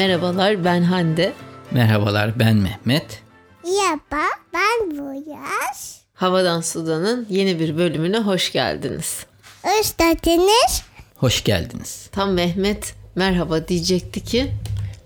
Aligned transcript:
Merhabalar 0.00 0.64
ben 0.64 0.82
Hande. 0.82 1.32
Merhabalar 1.70 2.38
ben 2.38 2.56
Mehmet. 2.56 3.22
Merhaba 3.64 4.28
ben 4.54 4.98
Boyaz. 4.98 6.00
Havadan 6.14 6.60
Sudan'ın 6.60 7.26
yeni 7.30 7.60
bir 7.60 7.76
bölümüne 7.76 8.18
hoş 8.18 8.52
geldiniz. 8.52 9.26
Hoş 9.62 9.96
geldiniz. 9.96 10.82
Hoş 11.16 11.44
geldiniz. 11.44 12.08
Tam 12.12 12.32
Mehmet 12.32 12.94
merhaba 13.14 13.68
diyecekti 13.68 14.24
ki 14.24 14.52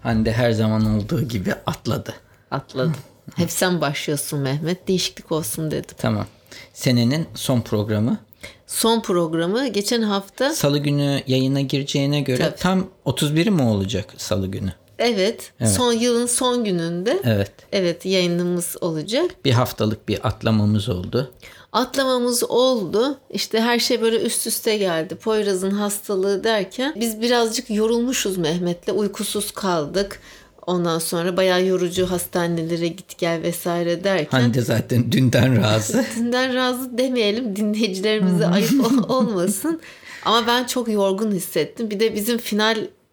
Hande 0.02 0.32
her 0.32 0.50
zaman 0.52 0.96
olduğu 0.96 1.22
gibi 1.22 1.54
atladı. 1.66 2.14
atladım. 2.50 2.94
Hep 3.36 3.50
sen 3.50 3.80
başlıyorsun 3.80 4.40
Mehmet 4.40 4.88
değişiklik 4.88 5.32
olsun 5.32 5.70
dedim. 5.70 5.96
Tamam. 5.98 6.26
Senenin 6.72 7.26
son 7.34 7.60
programı. 7.60 8.18
Son 8.66 9.00
programı 9.00 9.68
geçen 9.68 10.02
hafta 10.02 10.50
Salı 10.54 10.78
günü 10.78 11.22
yayına 11.26 11.60
gireceğine 11.60 12.20
göre 12.20 12.42
Tabii. 12.42 12.56
tam 12.56 12.86
31'i 13.06 13.50
mi 13.50 13.62
olacak 13.62 14.14
salı 14.16 14.46
günü? 14.46 14.72
Evet, 14.98 15.52
son 15.66 15.92
yılın 15.92 16.26
son 16.26 16.64
gününde 16.64 17.20
Evet. 17.24 17.52
evet 17.72 18.06
yayınımız 18.06 18.76
olacak. 18.80 19.30
Bir 19.44 19.52
haftalık 19.52 20.08
bir 20.08 20.26
atlamamız 20.26 20.88
oldu. 20.88 21.32
Atlamamız 21.72 22.44
oldu. 22.50 23.18
İşte 23.30 23.60
her 23.60 23.78
şey 23.78 24.02
böyle 24.02 24.20
üst 24.22 24.46
üste 24.46 24.76
geldi. 24.76 25.14
Poyraz'ın 25.16 25.70
hastalığı 25.70 26.44
derken 26.44 26.94
biz 27.00 27.20
birazcık 27.20 27.70
yorulmuşuz 27.70 28.36
Mehmet'le. 28.36 28.88
Uykusuz 28.94 29.50
kaldık. 29.50 30.20
Ondan 30.66 30.98
sonra 30.98 31.36
bayağı 31.36 31.64
yorucu 31.64 32.10
hastanelere 32.10 32.88
git 32.88 33.18
gel 33.18 33.42
vesaire 33.42 34.04
derken. 34.04 34.40
Hande 34.40 34.60
zaten 34.60 35.12
dünden 35.12 35.62
razı. 35.62 36.04
Dünden 36.16 36.54
razı 36.54 36.98
demeyelim 36.98 37.56
dinleyicilerimize 37.56 38.46
ayıp 38.46 38.72
ol- 38.86 39.08
olmasın. 39.16 39.80
Ama 40.24 40.46
ben 40.46 40.64
çok 40.64 40.88
yorgun 40.88 41.32
hissettim. 41.32 41.90
Bir 41.90 42.00
de 42.00 42.14
bizim 42.14 42.38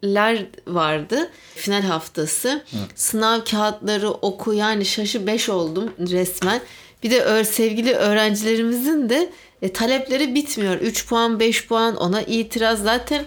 finaller 0.02 0.46
vardı. 0.68 1.30
Final 1.56 1.82
haftası. 1.82 2.64
Sınav 2.96 3.40
kağıtları 3.52 4.10
oku 4.10 4.54
yani 4.54 4.86
şaşı 4.86 5.28
beş 5.28 5.50
oldum 5.50 5.94
resmen. 6.00 6.62
Bir 7.04 7.12
de 7.12 7.44
sevgili 7.44 7.94
öğrencilerimizin 7.94 9.10
de 9.10 9.30
e, 9.62 9.74
talepleri 9.74 10.36
bitmiyor. 10.36 10.76
3 10.76 11.08
puan 11.08 11.40
5 11.40 11.68
puan 11.68 11.96
ona 11.96 12.22
itiraz 12.22 12.84
zaten 12.84 13.26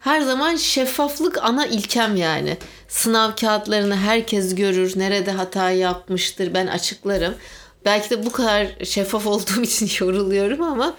her 0.00 0.20
zaman 0.20 0.56
şeffaflık 0.56 1.38
ana 1.42 1.66
ilkem 1.66 2.16
yani. 2.16 2.56
Sınav 2.88 3.36
kağıtlarını 3.36 3.96
herkes 3.96 4.54
görür. 4.54 4.92
Nerede 4.96 5.30
hata 5.30 5.70
yapmıştır 5.70 6.54
ben 6.54 6.66
açıklarım. 6.66 7.34
Belki 7.84 8.10
de 8.10 8.26
bu 8.26 8.32
kadar 8.32 8.66
şeffaf 8.84 9.26
olduğum 9.32 9.62
için 9.62 9.90
yoruluyorum 10.00 10.62
ama 10.62 10.94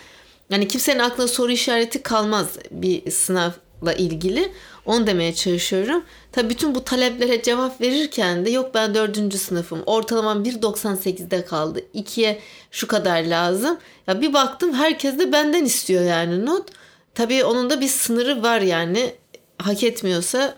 yani 0.50 0.68
kimsenin 0.68 1.00
aklına 1.00 1.28
soru 1.28 1.52
işareti 1.52 2.04
kalmaz 2.04 2.48
bir 2.72 3.12
sınavla 3.12 3.94
ilgili. 3.98 4.52
Onu 4.86 5.08
demeye 5.08 5.36
çalışıyorum. 5.36 6.04
Tabii 6.32 6.50
bütün 6.50 6.76
bu 6.76 6.84
taleplere 6.84 7.42
cevap 7.42 7.82
verirken 7.82 8.46
de 8.46 8.50
yok 8.50 8.72
ben 8.74 8.96
dördüncü 8.96 9.38
sınıfım. 9.38 9.84
Ortalamam 9.86 10.44
1.98'de 10.44 11.46
kaldı. 11.46 11.82
2'ye 11.96 12.40
şu 12.72 12.88
kadar 12.88 13.24
lazım. 13.24 13.78
Ya 14.08 14.22
bir 14.22 14.34
baktım 14.34 14.74
herkes 14.74 15.20
de 15.20 15.32
benden 15.32 15.66
istiyor 15.66 16.04
yani 16.04 16.46
not. 16.46 16.70
Tabii 17.16 17.44
onun 17.44 17.70
da 17.70 17.82
bir 17.82 17.88
sınırı 17.88 18.44
var 18.44 18.62
yani. 18.62 19.14
Hak 19.58 19.84
etmiyorsa 19.84 20.56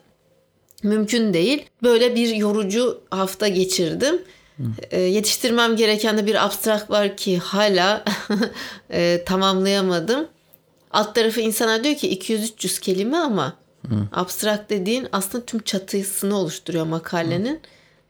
mümkün 0.83 1.33
değil. 1.33 1.65
Böyle 1.83 2.15
bir 2.15 2.35
yorucu 2.35 3.01
hafta 3.09 3.47
geçirdim. 3.47 4.21
Ee, 4.91 5.01
yetiştirmem 5.01 5.75
gereken 5.75 6.17
de 6.17 6.25
bir 6.25 6.45
abstrak 6.45 6.91
var 6.91 7.17
ki 7.17 7.37
hala 7.37 8.05
e, 8.91 9.23
tamamlayamadım. 9.25 10.27
Alt 10.91 11.15
tarafı 11.15 11.41
insana 11.41 11.83
diyor 11.83 11.95
ki 11.95 12.19
200-300 12.19 12.81
kelime 12.81 13.17
ama 13.17 13.53
abstrak 14.11 14.69
dediğin 14.69 15.07
aslında 15.11 15.45
tüm 15.45 15.59
çatısını 15.59 16.37
oluşturuyor 16.37 16.85
makalenin. 16.85 17.61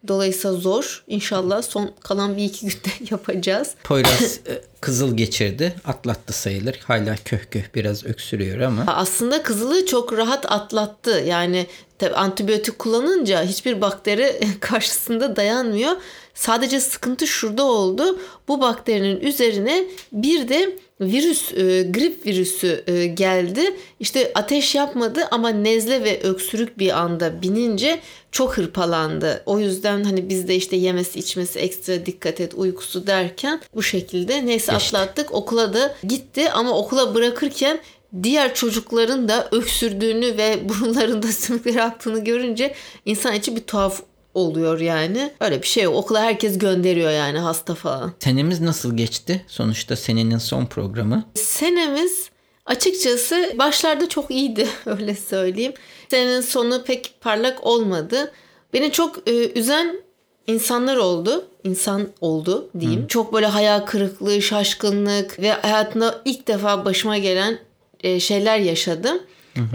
Dolayısıyla 0.08 0.58
zor. 0.58 1.04
İnşallah 1.08 1.62
son 1.62 1.92
kalan 2.00 2.38
bir 2.38 2.44
iki 2.44 2.66
günde 2.66 2.90
yapacağız. 3.12 3.74
Poyraz 3.84 4.40
e, 4.48 4.62
kızıl 4.82 5.18
geçirdi. 5.18 5.76
Atlattı 5.86 6.34
sayılır. 6.34 6.80
Hala 6.84 7.16
köh 7.26 7.40
köh 7.52 7.64
biraz 7.76 8.06
öksürüyor 8.06 8.60
ama. 8.60 8.84
Aslında 8.88 9.44
kızılı 9.44 9.86
çok 9.86 10.14
rahat 10.14 10.52
atlattı. 10.52 11.24
Yani 11.28 11.68
tabii 12.00 12.16
antibiyotik 12.16 12.80
kullanınca 12.80 13.44
hiçbir 13.44 13.82
bakteri 13.82 14.40
karşısında 14.60 15.36
dayanmıyor. 15.36 15.92
Sadece 16.34 16.80
sıkıntı 16.80 17.28
şurada 17.28 17.64
oldu. 17.64 18.20
Bu 18.48 18.62
bakterinin 18.62 19.20
üzerine 19.20 19.84
bir 20.12 20.50
de 20.50 20.78
virüs, 21.02 21.53
e, 21.53 21.84
grip 21.84 22.25
virüsü 22.25 22.84
e, 22.88 23.06
geldi. 23.06 23.75
İşte 24.00 24.31
ateş 24.35 24.75
yapmadı 24.75 25.28
ama 25.31 25.50
nezle 25.50 26.03
ve 26.03 26.22
öksürük 26.24 26.80
bir 26.80 27.00
anda 27.00 27.41
binince 27.41 28.00
çok 28.31 28.58
hırpalandı. 28.58 29.44
O 29.46 29.59
yüzden 29.59 30.03
hani 30.03 30.30
biz 30.30 30.47
de 30.47 30.56
işte 30.56 30.75
yemesi 30.75 31.19
içmesi 31.19 31.59
ekstra 31.59 32.06
dikkat 32.06 32.41
et 32.41 32.53
uykusu 32.53 33.07
derken 33.07 33.62
bu 33.75 33.84
şekilde 33.84 34.46
neyse 34.46 34.72
Geçti. 34.72 34.97
atlattık. 34.97 35.34
Okula 35.34 35.74
da 35.74 35.96
gitti 36.03 36.52
ama 36.52 36.78
okula 36.78 37.16
bırakırken 37.16 37.80
diğer 38.24 38.53
çocukların 38.53 39.30
da 39.30 39.47
öksürdüğünü 39.52 40.38
ve 40.38 40.69
burunlarında 40.69 41.28
sümükleri 41.28 41.84
aktığını 41.84 42.24
görünce 42.24 42.74
insan 43.06 43.34
içi 43.34 43.56
bir 43.56 43.62
tuhaf 43.62 44.02
oluyor 44.38 44.80
yani. 44.80 45.31
Öyle 45.40 45.62
bir 45.62 45.68
şey 45.68 45.84
yok. 45.84 45.96
Okula 45.96 46.22
herkes 46.22 46.58
gönderiyor 46.58 47.12
yani 47.12 47.40
hasta 47.40 47.75
falan. 47.75 48.14
Senemiz 48.20 48.62
nasıl 48.62 48.98
geçti? 48.98 49.46
Sonuçta 49.48 49.96
senenin 49.96 50.38
son 50.38 50.66
programı. 50.66 51.24
Senemiz 51.34 52.30
açıkçası 52.66 53.53
başlarda 53.59 54.09
çok 54.09 54.31
iyiydi 54.31 54.68
öyle 54.86 55.16
söyleyeyim. 55.16 55.74
Senenin 56.09 56.42
sonu 56.42 56.84
pek 56.84 57.14
parlak 57.22 57.66
olmadı. 57.68 58.31
Beni 58.74 58.92
çok 58.92 59.30
e, 59.30 59.52
üzen 59.59 60.02
insanlar 60.48 60.98
oldu. 60.98 61.46
İnsan 61.64 62.08
oldu 62.22 62.69
diyeyim. 62.80 63.08
Çok 63.08 63.34
böyle 63.34 63.46
hayal 63.46 63.80
kırıklığı, 63.80 64.42
şaşkınlık 64.42 65.40
ve 65.40 65.52
hayatımda 65.52 66.22
ilk 66.25 66.48
defa 66.48 66.86
başıma 66.86 67.18
gelen 67.18 67.59
e, 68.04 68.19
şeyler 68.19 68.59
yaşadım. 68.59 69.19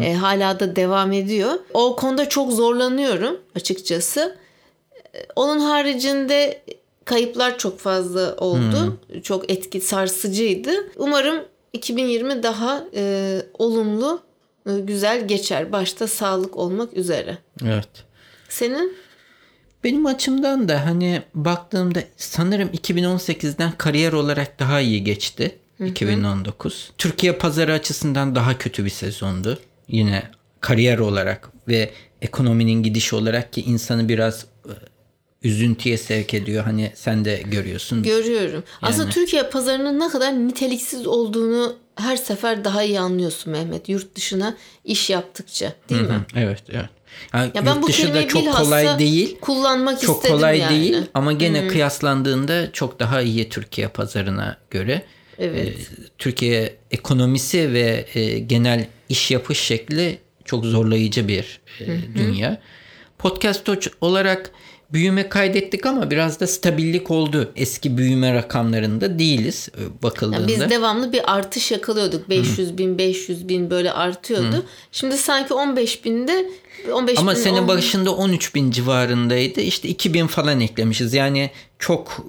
E, 0.03 0.15
hala 0.15 0.61
da 0.61 0.77
devam 0.77 1.13
ediyor. 1.13 1.51
O 1.75 1.97
konuda 1.97 2.29
çok 2.29 2.53
zorlanıyorum 2.53 3.41
açıkçası. 3.57 4.37
Onun 5.37 5.61
haricinde 5.61 6.63
kayıplar 7.05 7.59
çok 7.59 7.79
fazla 7.79 8.37
oldu. 8.37 9.01
Çok 9.23 9.51
etki 9.51 9.81
sarsıcıydı. 9.81 10.71
Umarım 10.97 11.45
2020 11.73 12.43
daha 12.43 12.85
e, 12.95 13.43
olumlu, 13.59 14.23
e, 14.67 14.71
güzel 14.81 15.29
geçer. 15.29 15.73
Başta 15.73 16.09
sağlık 16.09 16.57
olmak 16.57 16.97
üzere. 16.97 17.39
Evet. 17.65 17.89
Senin? 18.49 18.97
Benim 19.85 20.07
açımdan 20.07 20.69
da 20.69 20.87
hani 20.87 21.23
baktığımda 21.35 22.03
sanırım 22.17 22.69
2018'den 22.69 23.73
kariyer 23.73 24.13
olarak 24.13 24.59
daha 24.59 24.81
iyi 24.81 25.05
geçti. 25.05 25.59
2019. 25.87 26.93
Türkiye 26.99 27.33
pazarı 27.33 27.73
açısından 27.73 28.35
daha 28.35 28.59
kötü 28.59 28.85
bir 28.85 28.91
sezondu. 28.91 29.59
Yine 29.89 30.23
kariyer 30.61 30.99
olarak 30.99 31.51
ve 31.69 31.91
ekonominin 32.23 32.83
gidişi 32.83 33.17
olarak 33.17 33.53
ki 33.53 33.63
insanı 33.63 34.09
biraz 34.09 34.47
e, 34.65 34.73
üzüntüye 35.45 35.99
sevk 35.99 36.35
ediyor. 36.35 36.65
Hani 36.65 36.93
sen 36.95 37.25
de 37.25 37.43
görüyorsun. 37.45 38.03
Görüyorum. 38.03 38.65
Aslında 38.83 39.11
Türkiye 39.11 39.43
pazarının 39.43 40.01
ne 40.01 40.09
kadar 40.09 40.33
niteliksiz 40.49 41.07
olduğunu 41.07 41.77
her 41.97 42.17
sefer 42.17 42.65
daha 42.65 42.83
iyi 42.83 43.01
anlıyorsun 43.01 43.53
Mehmet. 43.53 43.89
Yurt 43.89 44.15
dışına 44.17 44.57
iş 44.85 45.11
yaptıkça 45.11 45.73
değil 45.89 46.03
mi? 46.03 46.21
evet, 46.37 46.63
evet. 46.71 46.89
Yani 47.35 47.51
Ya 47.55 47.67
ben 47.67 47.75
yurt 47.75 47.83
bu 47.83 47.87
dışı 47.89 48.15
da 48.15 48.29
çok 48.29 48.53
kolay 48.57 48.99
değil. 48.99 49.39
kullanmak 49.41 50.01
Çok 50.01 50.17
istedim 50.17 50.37
kolay 50.37 50.59
yani. 50.59 50.71
değil 50.81 50.97
ama 51.15 51.33
gene 51.33 51.69
kıyaslandığında 51.69 52.73
çok 52.73 53.01
daha 53.01 53.23
iyi 53.23 53.49
Türkiye 53.49 53.89
pazarına 53.89 54.57
göre. 54.71 55.03
Evet. 55.39 55.69
Ee, 55.69 55.75
Türkiye 56.19 56.77
ekonomisi 56.91 57.73
ve 57.73 58.07
e, 58.15 58.39
genel 58.39 58.87
iş 59.09 59.31
yapış 59.31 59.59
şekli 59.61 60.19
çok 60.45 60.65
zorlayıcı 60.65 61.29
bir 61.29 61.61
e, 61.81 61.87
dünya. 62.15 62.61
Podcast 63.19 63.69
olarak 64.01 64.51
büyüme 64.93 65.29
kaydettik 65.29 65.87
ama 65.87 66.11
biraz 66.11 66.41
da 66.41 66.47
stabillik 66.47 67.11
oldu. 67.11 67.53
Eski 67.57 67.99
büyüme 67.99 68.35
rakamlarında 68.35 69.19
değiliz 69.19 69.69
e, 69.79 70.03
bakıldığında. 70.03 70.37
Yani 70.37 70.49
biz 70.49 70.71
devamlı 70.71 71.13
bir 71.13 71.35
artış 71.35 71.71
yakalıyorduk. 71.71 72.29
500 72.31 72.79
bin, 72.79 72.99
500 72.99 73.49
bin 73.49 73.71
böyle 73.71 73.93
artıyordu. 73.93 74.65
Şimdi 74.93 75.17
sanki 75.17 75.55
15 75.55 76.05
binde 76.05 76.51
15 76.93 77.19
Ama 77.19 77.31
bin, 77.31 77.37
sene 77.37 77.55
10 77.55 77.61
bin- 77.63 77.69
başında 77.69 78.15
13 78.15 78.55
bin 78.55 78.71
civarındaydı. 78.71 79.61
İşte 79.61 79.89
2000 79.89 80.27
falan 80.27 80.61
eklemişiz. 80.61 81.15
Yani 81.15 81.51
çok 81.79 82.27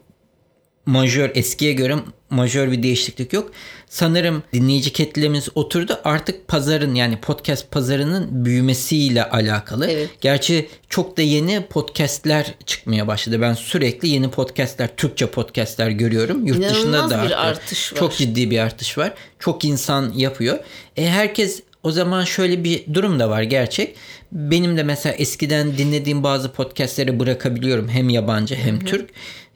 majör 0.85 1.31
eskiye 1.35 1.73
göre 1.73 1.95
majör 2.29 2.71
bir 2.71 2.83
değişiklik 2.83 3.33
yok. 3.33 3.51
Sanırım 3.89 4.43
dinleyici 4.53 4.93
kitlemiz 4.93 5.49
oturdu. 5.55 5.99
Artık 6.03 6.47
pazarın 6.47 6.95
yani 6.95 7.17
podcast 7.21 7.71
pazarının 7.71 8.45
büyümesiyle 8.45 9.29
alakalı. 9.29 9.87
Evet. 9.91 10.09
Gerçi 10.21 10.69
çok 10.89 11.17
da 11.17 11.21
yeni 11.21 11.65
podcastler 11.65 12.53
çıkmaya 12.65 13.07
başladı. 13.07 13.41
Ben 13.41 13.53
sürekli 13.53 14.07
yeni 14.07 14.31
podcastler, 14.31 14.95
Türkçe 14.97 15.25
podcastler 15.25 15.89
görüyorum. 15.89 16.45
Yurt 16.45 16.57
dışında 16.57 16.97
İnanılmaz 16.97 17.11
da 17.11 17.25
bir 17.25 17.47
artış 17.47 17.93
var. 17.93 17.99
Çok 17.99 18.17
ciddi 18.17 18.51
bir 18.51 18.59
artış 18.59 18.97
var. 18.97 19.13
Çok 19.39 19.65
insan 19.65 20.13
yapıyor. 20.15 20.59
E 20.97 21.09
herkes 21.09 21.63
O 21.83 21.91
zaman 21.91 22.23
şöyle 22.23 22.63
bir 22.63 22.93
durum 22.93 23.19
da 23.19 23.29
var 23.29 23.41
gerçek. 23.41 23.95
Benim 24.31 24.77
de 24.77 24.83
mesela 24.83 25.15
eskiden 25.15 25.77
dinlediğim 25.77 26.23
bazı 26.23 26.51
podcastleri 26.51 27.19
bırakabiliyorum. 27.19 27.89
Hem 27.89 28.09
yabancı 28.09 28.55
hem 28.55 28.79
Türk. 28.79 29.09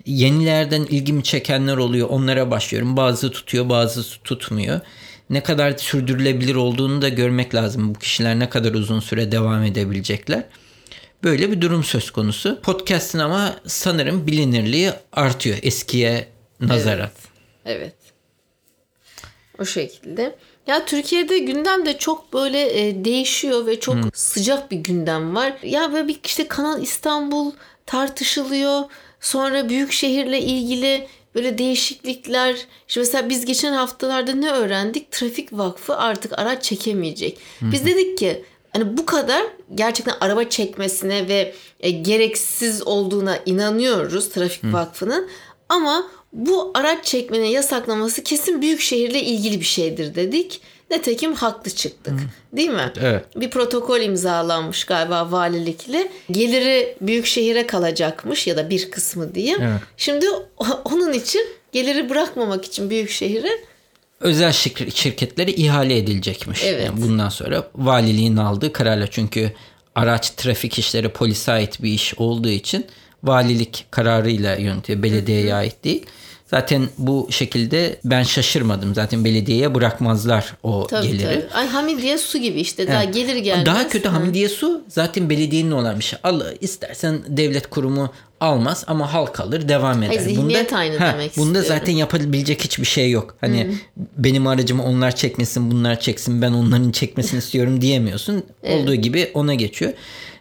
Yenilerden 0.08 0.82
ilgimi 0.84 1.24
çekenler 1.24 1.78
oluyor. 1.78 2.10
Onlara 2.10 2.52
başlıyorum. 2.52 2.98
Bazı 2.98 3.32
tutuyor 3.32 3.70
bazı 3.70 4.04
tutmuyor. 4.24 4.80
Ne 5.30 5.44
kadar 5.44 5.78
sürdürülebilir 5.78 6.56
olduğunu 6.56 7.02
da 7.02 7.10
görmek 7.10 7.56
lazım. 7.56 7.96
Bu 7.96 8.00
kişiler 8.00 8.40
ne 8.40 8.50
kadar 8.50 8.74
uzun 8.74 9.00
süre 9.00 9.32
devam 9.32 9.64
edebilecekler. 9.64 10.44
Böyle 11.24 11.52
bir 11.52 11.62
durum 11.62 11.84
söz 11.84 12.12
konusu. 12.12 12.62
Podcast'ın 12.62 13.20
ama 13.20 13.56
sanırım 13.66 14.28
bilinirliği 14.28 14.92
artıyor 15.14 15.58
eskiye 15.62 16.28
nazaran. 16.60 17.10
Evet. 17.66 17.96
O 19.60 19.66
şekilde. 19.66 20.36
Ya 20.68 20.86
Türkiye'de 20.86 21.40
gündem 21.40 21.86
de 21.86 21.98
çok 21.98 22.34
böyle 22.34 22.88
e, 22.88 23.06
değişiyor 23.06 23.66
ve 23.66 23.80
çok 23.80 23.96
sıcak 24.14 24.72
bir 24.72 24.78
gündem 24.78 25.36
var. 25.36 25.54
Ya 25.64 25.94
böyle 25.94 26.08
bir 26.08 26.20
işte 26.24 26.48
Kanal 26.48 26.82
İstanbul 26.82 27.52
tartışılıyor. 27.86 28.84
Sonra 29.22 29.70
büyük 29.70 29.92
şehirle 29.92 30.42
ilgili 30.42 31.08
böyle 31.36 31.58
değişiklikler. 31.58 32.56
İşte 32.88 33.00
mesela 33.00 33.30
biz 33.30 33.46
geçen 33.46 33.74
haftalarda 33.74 34.34
ne 34.34 34.52
öğrendik? 34.52 35.12
Trafik 35.12 35.54
Vakfı 35.54 35.98
artık 35.98 36.40
araç 36.40 36.64
çekemeyecek. 36.64 37.38
Biz 37.62 37.86
dedik 37.86 38.18
ki 38.18 38.44
hani 38.74 38.98
bu 38.98 39.06
kadar 39.06 39.44
gerçekten 39.76 40.16
araba 40.22 40.44
çekmesine 40.44 41.28
ve 41.28 41.54
e, 41.80 41.92
gereksiz 41.92 42.88
olduğuna 42.88 43.40
inanıyoruz 43.46 44.30
Trafik 44.30 44.74
Vakfı'nın. 44.74 45.30
Ama 45.70 46.08
bu 46.34 46.72
araç 46.74 47.06
çekmenin 47.06 47.46
yasaklaması 47.46 48.24
kesin 48.24 48.62
büyük 48.62 48.82
şehirle 48.82 49.22
ilgili 49.22 49.60
bir 49.60 49.66
şeydir 49.66 50.16
dedik. 50.16 50.62
Netekim 50.92 51.34
haklı 51.34 51.72
çıktık. 51.72 52.14
Değil 52.54 52.70
mi? 52.70 52.92
Evet. 53.02 53.26
Bir 53.36 53.50
protokol 53.50 54.02
imzalanmış 54.02 54.84
galiba 54.84 55.32
valilikle. 55.32 56.12
Geliri 56.32 56.96
büyük 57.02 57.26
şehire 57.26 57.68
kalacakmış 57.68 58.48
ya 58.48 58.58
da 58.58 58.70
bir 58.70 58.92
kısmı 58.92 59.36
diyeyim. 59.36 59.62
Evet. 59.62 59.82
Şimdi 59.98 60.26
onun 60.86 61.14
için 61.14 61.42
geliri 61.72 62.10
bırakmamak 62.10 62.66
için 62.66 62.90
büyük 62.90 63.10
şehire 63.10 63.50
özel 64.20 64.50
şir- 64.52 64.92
şirketlere 64.96 65.52
ihale 65.52 65.98
edilecekmiş. 65.98 66.64
Evet. 66.64 66.86
Yani 66.86 67.02
bundan 67.02 67.30
sonra 67.30 67.68
valiliğin 67.76 68.38
aldığı 68.38 68.74
kararla 68.74 69.08
çünkü 69.08 69.52
araç 69.96 70.30
trafik 70.30 70.80
işleri 70.80 71.10
polise 71.10 71.52
ait 71.52 71.84
bir 71.84 71.92
iş 71.92 72.14
olduğu 72.18 72.50
için 72.50 72.86
valilik 73.24 73.86
kararıyla 73.92 74.56
yönetiyor. 74.56 75.04
Belediyeye 75.04 75.54
ait 75.56 75.84
değil. 75.84 76.06
Zaten 76.48 76.88
bu 76.98 77.28
şekilde 77.32 78.00
ben 78.06 78.24
şaşırmadım. 78.24 78.96
Zaten 78.96 79.26
belediyeye 79.26 79.76
bırakmazlar 79.76 80.54
o 80.64 80.88
tabii 80.88 81.08
geliri. 81.08 81.24
tabii. 81.24 81.54
Ay 81.54 81.68
Hamidiye 81.68 82.18
su 82.18 82.38
gibi 82.38 82.60
işte 82.62 82.88
daha 82.88 83.04
Evet. 83.04 83.14
gelir 83.14 83.36
gelmez. 83.36 83.66
Daha 83.66 83.88
kötü. 83.90 84.10
Hamidiye 84.10 84.50
Su 84.50 84.82
zaten 84.88 85.30
belediyenin 85.30 85.72
olan 85.72 86.00
bir 86.00 86.04
şey. 86.04 86.20
Al 86.24 86.42
istersen 86.62 87.20
devlet 87.28 87.70
kurumu 87.70 88.12
almaz 88.40 88.84
ama 88.88 89.14
halk 89.14 89.40
alır 89.40 89.70
devam 89.70 90.04
eder. 90.04 90.20
zihniyet 90.20 90.74
aynı 90.74 90.94
demek 91.00 91.38
Bunda 91.38 91.60
istiyorum. 91.60 91.80
zaten 91.82 91.94
yapabilecek 91.94 92.64
hiçbir 92.64 92.86
şey 92.86 93.12
yok. 93.12 93.36
Hani 93.42 93.72
benim 94.18 94.48
aracımı 94.48 94.84
onlar 94.84 95.16
çekmesin 95.16 95.72
bunlar 95.72 96.00
çeksin 96.00 96.42
ben 96.42 96.52
onların 96.52 96.92
çekmesini 96.92 97.38
istiyorum 97.38 97.82
diyemiyorsun. 97.82 98.44
Olduğu 98.64 98.96
gibi 98.96 99.32
ona 99.34 99.54
geçiyor. 99.54 99.94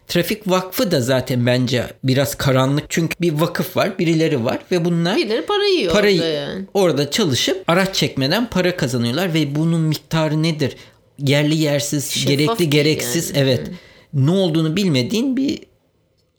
Trafik 0.08 0.50
Vakfı 0.50 0.90
da 0.90 1.00
zaten 1.00 1.46
bence 1.46 1.86
biraz 2.04 2.34
karanlık. 2.34 2.84
Çünkü 2.88 3.16
bir 3.20 3.32
vakıf 3.32 3.76
var, 3.76 3.98
birileri 3.98 4.44
var 4.44 4.58
ve 4.72 4.84
bunlar 4.84 5.16
Birileri 5.16 5.46
para 5.46 5.64
yiyor 5.64 5.92
parayı 5.92 6.20
orada 6.20 6.28
yani. 6.28 6.64
orada 6.74 7.10
çalışıp 7.10 7.64
araç 7.68 7.94
çekmeden 7.94 8.46
para 8.50 8.76
kazanıyorlar 8.76 9.34
ve 9.34 9.54
bunun 9.54 9.80
miktarı 9.80 10.42
nedir? 10.42 10.76
Yerli 11.18 11.56
yersiz, 11.56 12.10
Şeffaf 12.10 12.28
gerekli 12.28 12.58
değil 12.58 12.70
gereksiz 12.70 13.28
yani. 13.28 13.38
evet. 13.38 13.70
Ne 14.14 14.30
olduğunu 14.30 14.76
bilmediğin 14.76 15.36
bir 15.36 15.58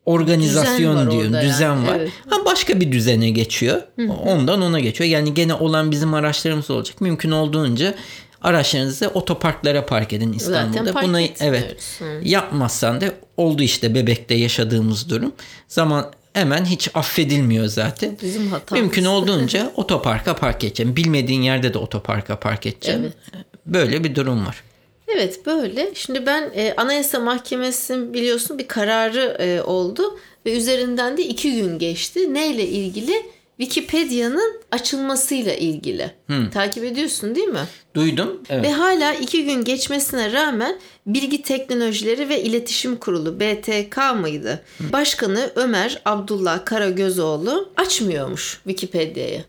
organizasyon 0.05 0.77
Düzen 0.77 1.07
var 1.07 1.11
diyor, 1.11 1.41
düzen 1.41 1.65
yani, 1.75 1.87
var. 1.87 1.95
evet. 1.99 2.09
Ha 2.29 2.45
başka 2.45 2.79
bir 2.79 2.91
düzene 2.91 3.29
geçiyor. 3.29 3.81
Ondan 4.25 4.61
ona 4.61 4.79
geçiyor. 4.79 5.09
Yani 5.09 5.33
gene 5.33 5.53
olan 5.53 5.91
bizim 5.91 6.13
araçlarımız 6.13 6.69
olacak. 6.71 7.01
Mümkün 7.01 7.31
olduğunca 7.31 7.95
araçlarınızı 8.41 9.07
otoparklara 9.07 9.85
park 9.85 10.13
edin 10.13 10.33
İstanbul'da. 10.33 10.93
park 10.93 11.05
Bunu 11.05 11.21
evet 11.39 11.75
Hı. 11.99 12.05
yapmazsan 12.23 13.01
da 13.01 13.05
oldu 13.37 13.63
işte 13.63 13.95
bebekte 13.95 14.35
yaşadığımız 14.35 15.09
durum. 15.09 15.33
Zaman 15.67 16.11
hemen 16.33 16.65
hiç 16.65 16.89
affedilmiyor 16.93 17.65
zaten. 17.65 18.17
Bizim 18.21 18.47
hatamız. 18.47 18.81
Mümkün 18.81 19.05
olduğunca 19.15 19.71
otoparka 19.75 20.35
park 20.35 20.63
edeceğim. 20.63 20.95
Bilmediğin 20.95 21.41
yerde 21.41 21.73
de 21.73 21.77
otoparka 21.77 22.39
park 22.39 22.65
edeceğim. 22.65 23.01
Evet. 23.03 23.45
Böyle 23.65 24.03
bir 24.03 24.15
durum 24.15 24.45
var. 24.47 24.63
Evet 25.07 25.45
böyle. 25.45 25.91
Şimdi 25.95 26.25
ben 26.25 26.51
e, 26.55 26.73
Anayasa 26.77 27.19
Mahkemesi'nin 27.19 28.13
biliyorsun 28.13 28.57
bir 28.57 28.67
kararı 28.67 29.37
e, 29.39 29.61
oldu 29.61 30.19
ve 30.45 30.57
üzerinden 30.57 31.17
de 31.17 31.25
iki 31.25 31.55
gün 31.55 31.79
geçti. 31.79 32.33
Neyle 32.33 32.67
ilgili? 32.67 33.25
Wikipedia'nın 33.57 34.61
açılmasıyla 34.71 35.53
ilgili. 35.53 36.11
Takip 36.53 36.83
ediyorsun 36.83 37.35
değil 37.35 37.47
mi? 37.47 37.65
Duydum. 37.95 38.41
Evet. 38.49 38.65
Ve 38.65 38.71
hala 38.71 39.13
iki 39.13 39.45
gün 39.45 39.63
geçmesine 39.63 40.31
rağmen 40.31 40.79
Bilgi 41.05 41.41
Teknolojileri 41.41 42.29
ve 42.29 42.41
İletişim 42.43 42.95
Kurulu 42.95 43.39
BTK 43.39 43.97
mıydı? 44.21 44.63
Başkanı 44.79 45.51
Ömer 45.55 46.01
Abdullah 46.05 46.65
Karagözoğlu 46.65 47.69
açmıyormuş 47.77 48.61
Wikipedia'yı. 48.63 49.43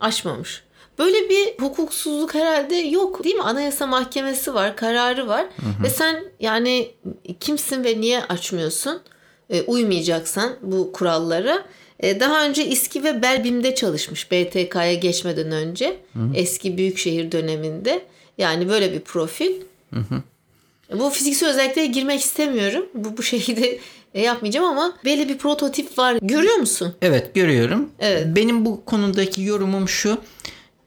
Açmamış. 0.00 0.62
Böyle 0.98 1.28
bir 1.28 1.54
hukuksuzluk 1.64 2.34
herhalde 2.34 2.74
yok 2.74 3.24
değil 3.24 3.34
mi? 3.34 3.42
Anayasa 3.42 3.86
Mahkemesi 3.86 4.54
var, 4.54 4.76
kararı 4.76 5.28
var. 5.28 5.46
Ve 5.82 5.90
sen 5.90 6.24
yani 6.40 6.90
kimsin 7.40 7.84
ve 7.84 8.00
niye 8.00 8.24
açmıyorsun? 8.24 9.00
E, 9.50 9.62
uymayacaksan 9.62 10.52
bu 10.62 10.92
kurallara. 10.92 11.64
E, 12.00 12.20
daha 12.20 12.46
önce 12.46 12.66
İSKİ 12.66 13.04
ve 13.04 13.22
Belbim'de 13.22 13.74
çalışmış 13.74 14.30
BTK'ya 14.30 14.94
geçmeden 14.94 15.52
önce. 15.52 15.96
Eski 16.34 16.78
büyükşehir 16.78 17.32
döneminde. 17.32 18.02
Yani 18.38 18.68
böyle 18.68 18.92
bir 18.92 19.00
profil. 19.00 19.52
Bu 20.98 21.10
fiziksel 21.10 21.48
özelliklere 21.48 21.86
girmek 21.86 22.20
istemiyorum. 22.20 22.86
Bu, 22.94 23.16
bu 23.16 23.22
şeyi 23.22 23.56
de 23.56 23.78
e, 24.14 24.20
yapmayacağım 24.20 24.66
ama 24.66 24.92
böyle 25.04 25.28
bir 25.28 25.38
prototip 25.38 25.98
var. 25.98 26.16
Görüyor 26.22 26.56
musun? 26.56 26.94
Evet 27.02 27.34
görüyorum. 27.34 27.88
Evet. 27.98 28.26
Benim 28.36 28.64
bu 28.64 28.84
konudaki 28.84 29.42
yorumum 29.42 29.88
şu. 29.88 30.18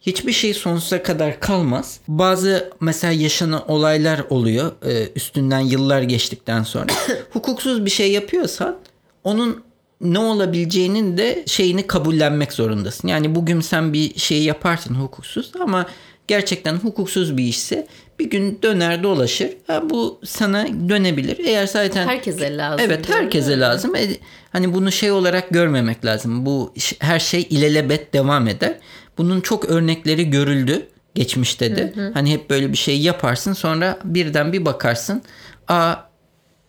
Hiçbir 0.01 0.31
şey 0.31 0.53
sonsuza 0.53 1.03
kadar 1.03 1.39
kalmaz. 1.39 1.99
Bazı 2.07 2.69
mesela 2.79 3.13
yaşanan 3.13 3.71
olaylar 3.71 4.21
oluyor 4.29 4.71
e, 4.85 5.09
üstünden 5.15 5.59
yıllar 5.59 6.01
geçtikten 6.01 6.63
sonra. 6.63 6.87
Hukuksuz 7.33 7.85
bir 7.85 7.89
şey 7.89 8.11
yapıyorsan 8.11 8.77
onun 9.23 9.63
ne 10.03 10.19
olabileceğinin 10.19 11.17
de 11.17 11.43
şeyini 11.47 11.87
kabullenmek 11.87 12.53
zorundasın. 12.53 13.07
Yani 13.07 13.35
bugün 13.35 13.61
sen 13.61 13.93
bir 13.93 14.19
şey 14.19 14.43
yaparsın 14.43 14.95
hukuksuz 14.95 15.51
ama 15.59 15.85
gerçekten 16.27 16.75
hukuksuz 16.75 17.37
bir 17.37 17.43
işse 17.43 17.87
bir 18.19 18.29
gün 18.29 18.59
döner 18.63 19.03
dolaşır. 19.03 19.49
Ha, 19.67 19.89
bu 19.89 20.19
sana 20.25 20.67
dönebilir. 20.89 21.37
Eğer 21.39 21.67
zaten 21.67 22.07
Herkese 22.07 22.57
lazım. 22.57 22.85
Evet 22.85 23.09
herkese 23.09 23.59
lazım. 23.59 23.95
E, 23.95 24.07
hani 24.51 24.73
bunu 24.73 24.91
şey 24.91 25.11
olarak 25.11 25.49
görmemek 25.49 26.05
lazım. 26.05 26.45
Bu 26.45 26.73
her 26.99 27.19
şey 27.19 27.47
ilelebet 27.49 28.13
devam 28.13 28.47
eder. 28.47 28.75
Bunun 29.17 29.41
çok 29.41 29.65
örnekleri 29.65 30.29
görüldü 30.29 30.87
geçmişte 31.15 31.75
de. 31.75 31.93
Hani 32.13 32.31
hep 32.31 32.49
böyle 32.49 32.71
bir 32.71 32.77
şey 32.77 32.99
yaparsın 33.01 33.53
sonra 33.53 33.99
birden 34.03 34.53
bir 34.53 34.65
bakarsın. 34.65 35.21
Aa 35.67 35.95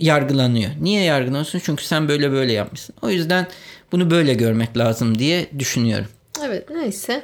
yargılanıyor. 0.00 0.70
Niye 0.80 1.02
yargılanıyorsun? 1.02 1.58
Çünkü 1.64 1.84
sen 1.84 2.08
böyle 2.08 2.30
böyle 2.32 2.52
yapmışsın. 2.52 2.94
O 3.02 3.10
yüzden 3.10 3.46
bunu 3.92 4.10
böyle 4.10 4.34
görmek 4.34 4.76
lazım 4.76 5.18
diye 5.18 5.46
düşünüyorum. 5.58 6.06
Evet 6.44 6.70
neyse. 6.70 7.22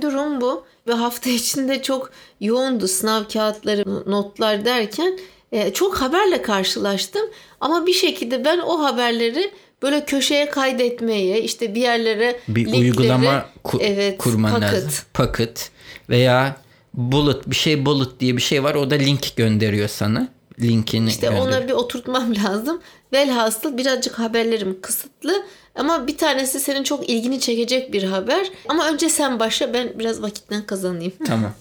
Durum 0.00 0.40
bu. 0.40 0.64
Ve 0.88 0.92
hafta 0.92 1.30
içinde 1.30 1.82
çok 1.82 2.10
yoğundu 2.40 2.88
sınav 2.88 3.24
kağıtları, 3.32 4.10
notlar 4.10 4.64
derken 4.64 5.18
e, 5.52 5.72
çok 5.72 5.96
haberle 6.00 6.42
karşılaştım. 6.42 7.22
Ama 7.60 7.86
bir 7.86 7.92
şekilde 7.92 8.44
ben 8.44 8.58
o 8.58 8.82
haberleri 8.84 9.50
böyle 9.82 10.04
köşeye 10.04 10.50
kaydetmeye, 10.50 11.42
işte 11.42 11.74
bir 11.74 11.80
yerlere 11.80 12.40
Bir 12.48 12.60
linkleri, 12.66 12.80
uygulama 12.80 13.46
ku- 13.64 13.82
evet, 13.82 14.18
kurman 14.18 14.50
paket. 14.60 14.72
lazım. 14.74 14.90
Paket 15.14 15.70
veya 16.08 16.56
bullet 16.94 17.50
bir 17.50 17.56
şey 17.56 17.86
bullet 17.86 18.20
diye 18.20 18.36
bir 18.36 18.42
şey 18.42 18.64
var. 18.64 18.74
O 18.74 18.90
da 18.90 18.94
link 18.94 19.36
gönderiyor 19.36 19.88
sana. 19.88 20.28
Linkini 20.62 21.08
İşte 21.08 21.26
gönderiyor. 21.26 21.46
ona 21.48 21.68
bir 21.68 21.72
oturtmam 21.72 22.34
lazım. 22.44 22.80
Velhasıl 23.12 23.76
birazcık 23.78 24.18
haberlerim 24.18 24.78
kısıtlı. 24.80 25.46
Ama 25.74 26.06
bir 26.06 26.16
tanesi 26.18 26.60
senin 26.60 26.82
çok 26.82 27.08
ilgini 27.10 27.40
çekecek 27.40 27.92
bir 27.92 28.02
haber. 28.02 28.46
Ama 28.68 28.88
önce 28.88 29.08
sen 29.08 29.40
başla 29.40 29.74
ben 29.74 29.98
biraz 29.98 30.22
vakitten 30.22 30.66
kazanayım. 30.66 31.12
Tamam. 31.26 31.52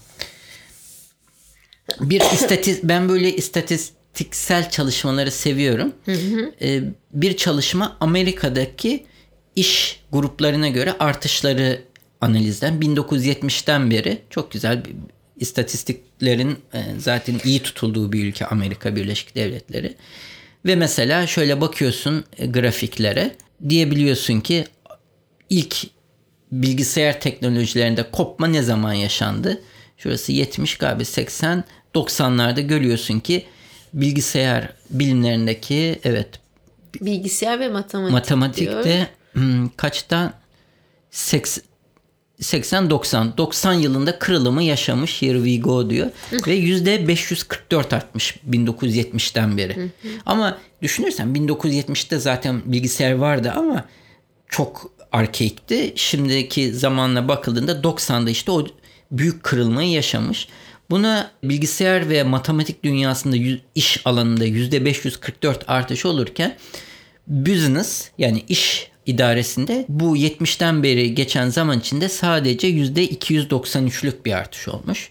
Bir 2.00 2.22
istatis 2.22 2.80
ben 2.84 3.10
böyle 3.10 3.36
istatistiksel 3.36 4.70
çalışmaları 4.70 5.32
seviyorum. 5.32 5.94
Ee, 6.62 6.82
bir 7.14 7.38
çalışma 7.38 7.98
Amerika'daki 8.00 9.06
iş 9.56 10.04
gruplarına 10.12 10.68
göre 10.68 10.96
artışları 11.00 11.82
analizden 12.22 12.80
1970'ten 12.80 13.92
beri 13.92 14.22
çok 14.30 14.52
güzel 14.52 14.86
bir 14.86 14.94
istatistiklerin 15.42 16.58
e, 16.74 16.84
zaten 16.98 17.40
iyi 17.46 17.60
tutulduğu 17.60 18.12
bir 18.12 18.26
ülke 18.26 18.46
Amerika 18.46 18.96
Birleşik 18.96 19.36
Devletleri. 19.36 19.96
Ve 20.66 20.76
mesela 20.76 21.28
şöyle 21.28 21.62
bakıyorsun 21.62 22.26
e, 22.38 22.46
grafiklere 22.46 23.36
diyebiliyorsun 23.70 24.40
ki 24.40 24.66
ilk 25.50 25.76
bilgisayar 26.52 27.22
teknolojilerinde 27.22 28.12
kopma 28.12 28.48
ne 28.48 28.64
zaman 28.64 28.94
yaşandı? 28.94 29.62
Şurası 29.98 30.32
70 30.32 30.78
galiba 30.78 31.06
80 31.06 31.64
90'larda 31.96 32.62
görüyorsun 32.62 33.20
ki 33.20 33.46
bilgisayar 33.94 34.74
bilimlerindeki 34.90 36.00
evet 36.04 36.28
Bilgisayar 37.02 37.60
ve 37.60 37.68
matematik 37.70 38.06
diyor. 38.06 38.12
matematikte 38.12 39.08
hmm, 39.34 39.70
kaçta 39.70 40.34
80 41.12 41.71
80-90 42.42 43.38
90 43.38 43.74
yılında 43.74 44.20
kırılımı 44.20 44.64
yaşamış 44.64 45.22
here 45.22 45.38
we 45.38 45.58
go 45.58 45.90
diyor 45.90 46.10
ve 46.48 46.54
yüzde 46.54 47.08
544 47.08 47.94
artmış 47.94 48.38
1970'ten 48.50 49.58
beri. 49.58 49.92
Ama 50.26 50.58
düşünürsen 50.82 51.28
1970'te 51.28 52.18
zaten 52.18 52.62
bilgisayar 52.66 53.14
vardı 53.14 53.54
ama 53.56 53.86
çok 54.48 54.92
arkaikti. 55.12 55.94
Şimdiki 55.96 56.74
zamanla 56.74 57.28
bakıldığında 57.28 57.72
90'da 57.72 58.30
işte 58.30 58.52
o 58.52 58.68
büyük 59.12 59.44
kırılmayı 59.44 59.92
yaşamış. 59.92 60.48
Buna 60.90 61.32
bilgisayar 61.44 62.10
ve 62.10 62.24
matematik 62.24 62.84
dünyasında 62.84 63.60
iş 63.76 64.02
alanında 64.06 64.46
yüzde 64.46 64.86
544 64.86 65.64
artış 65.68 66.06
olurken 66.06 66.58
business 67.28 68.10
yani 68.18 68.44
iş 68.48 68.91
idaresinde 69.12 69.86
bu 69.90 70.18
70'ten 70.18 70.84
beri 70.84 71.16
geçen 71.16 71.50
zaman 71.50 71.80
içinde 71.80 72.10
sadece 72.10 72.68
yüzde 72.68 73.08
293'lük 73.08 74.26
bir 74.26 74.34
artış 74.34 74.68
olmuş. 74.68 75.10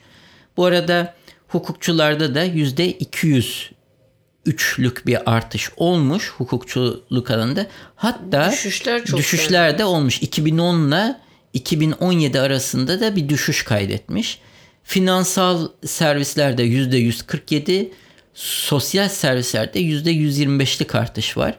Bu 0.57 0.65
arada 0.65 1.15
hukukçularda 1.49 2.35
da 2.35 2.45
yüzde 2.45 2.93
203'lük 2.93 5.07
bir 5.07 5.35
artış 5.35 5.71
olmuş 5.77 6.31
hukukçuluk 6.31 7.31
alanında. 7.31 7.67
Hatta 7.97 8.51
Düşüşler 8.53 9.05
çok 9.05 9.19
düşüşler 9.19 9.79
de 9.79 9.85
olmuş. 9.85 10.23
2010 10.23 10.89
ile 10.89 11.17
2017 11.53 12.41
arasında 12.41 13.01
da 13.01 13.17
bir 13.17 13.29
düşüş 13.29 13.65
kaydetmiş. 13.65 14.39
Finansal 14.85 15.69
servislerde 15.87 16.63
yüzde 16.63 16.97
147, 16.97 17.93
sosyal 18.35 19.09
servislerde 19.09 19.79
yüzde 19.79 20.13
125'lik 20.13 20.95
artış 20.95 21.37
var. 21.37 21.59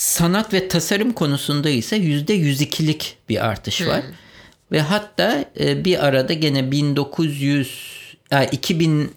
Sanat 0.00 0.52
ve 0.52 0.68
tasarım 0.68 1.12
konusunda 1.12 1.70
ise 1.70 1.96
yüzde 1.96 2.36
102'lik 2.36 3.16
bir 3.28 3.46
artış 3.46 3.86
var. 3.86 4.02
Ve 4.72 4.80
hatta 4.80 5.44
e, 5.60 5.84
bir 5.84 6.06
arada 6.06 6.32
gene 6.32 6.70
1900 6.70 7.90
e, 8.30 8.46
2000 8.46 9.12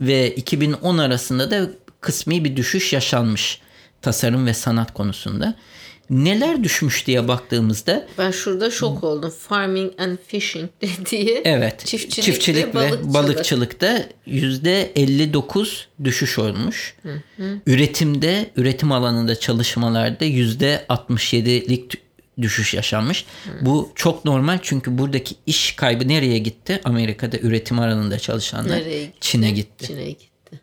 ve 0.00 0.34
2010 0.34 0.98
arasında 0.98 1.50
da 1.50 1.70
kısmi 2.00 2.44
bir 2.44 2.56
düşüş 2.56 2.92
yaşanmış 2.92 3.60
tasarım 4.02 4.46
ve 4.46 4.54
sanat 4.54 4.94
konusunda. 4.94 5.54
Neler 6.12 6.64
düşmüş 6.64 7.06
diye 7.06 7.28
baktığımızda 7.28 8.06
Ben 8.18 8.30
şurada 8.30 8.70
şok 8.70 9.04
oldum. 9.04 9.32
Farming 9.48 9.92
and 10.00 10.18
fishing 10.26 10.70
dediği. 10.82 11.40
evet 11.44 11.86
Çiftçilik, 11.86 12.24
çiftçilik, 12.24 12.74
ve 12.74 12.80
ve 12.80 12.90
balıkçılık. 12.90 13.14
balıkçılıkta 13.14 14.08
yüzde 14.26 14.92
59 14.96 15.88
düşüş 16.04 16.38
olmuş. 16.38 16.94
Üretimde 17.66 18.50
üretim 18.56 18.92
alanında 18.92 19.40
çalışmalarda 19.40 20.24
yüzde 20.24 20.84
67'lik 20.88 21.92
düşüş 22.42 22.74
yaşanmış. 22.74 23.24
Bu 23.60 23.92
çok 23.94 24.24
normal 24.24 24.58
çünkü 24.62 24.98
buradaki 24.98 25.34
iş 25.46 25.72
kaybı 25.72 26.08
nereye 26.08 26.38
gitti? 26.38 26.80
Amerika'da 26.84 27.38
üretim 27.38 27.78
alanında 27.78 28.18
çalışanlar 28.18 28.78
gitti? 28.78 29.12
Çin'e 29.20 29.50
gitti. 29.50 29.86
Çin'e 29.86 30.10
gitti. 30.10 30.60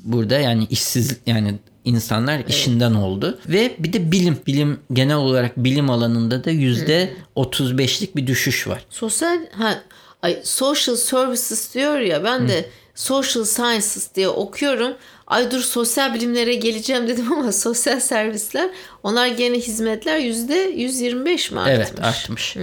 burada 0.00 0.38
yani 0.38 0.66
işsiz 0.70 1.16
yani 1.26 1.54
insanlar 1.86 2.44
işinden 2.48 2.94
oldu 2.94 3.38
ve 3.48 3.76
bir 3.78 3.92
de 3.92 4.12
bilim 4.12 4.38
bilim 4.46 4.80
genel 4.92 5.16
olarak 5.16 5.56
bilim 5.56 5.90
alanında 5.90 6.44
da 6.44 6.50
yüzde 6.50 7.14
35'lik 7.36 8.16
bir 8.16 8.26
düşüş 8.26 8.68
var. 8.68 8.84
Sosyal 8.90 9.38
ha 9.52 9.82
ay 10.22 10.40
social 10.44 10.96
services 10.96 11.74
diyor 11.74 11.98
ya 11.98 12.24
ben 12.24 12.48
de 12.48 12.68
social 12.94 13.44
sciences 13.44 14.14
diye 14.14 14.28
okuyorum. 14.28 14.92
Ay 15.26 15.50
dur 15.50 15.60
sosyal 15.60 16.14
bilimlere 16.14 16.54
geleceğim 16.54 17.08
dedim 17.08 17.32
ama 17.32 17.52
sosyal 17.52 18.00
servisler 18.00 18.70
onlar 19.02 19.26
gene 19.26 19.56
hizmetler 19.56 20.18
yüzde 20.18 20.54
125 20.54 21.50
mi 21.50 21.60
artmış? 21.60 21.76
Evet 21.76 22.04
artmış. 22.04 22.56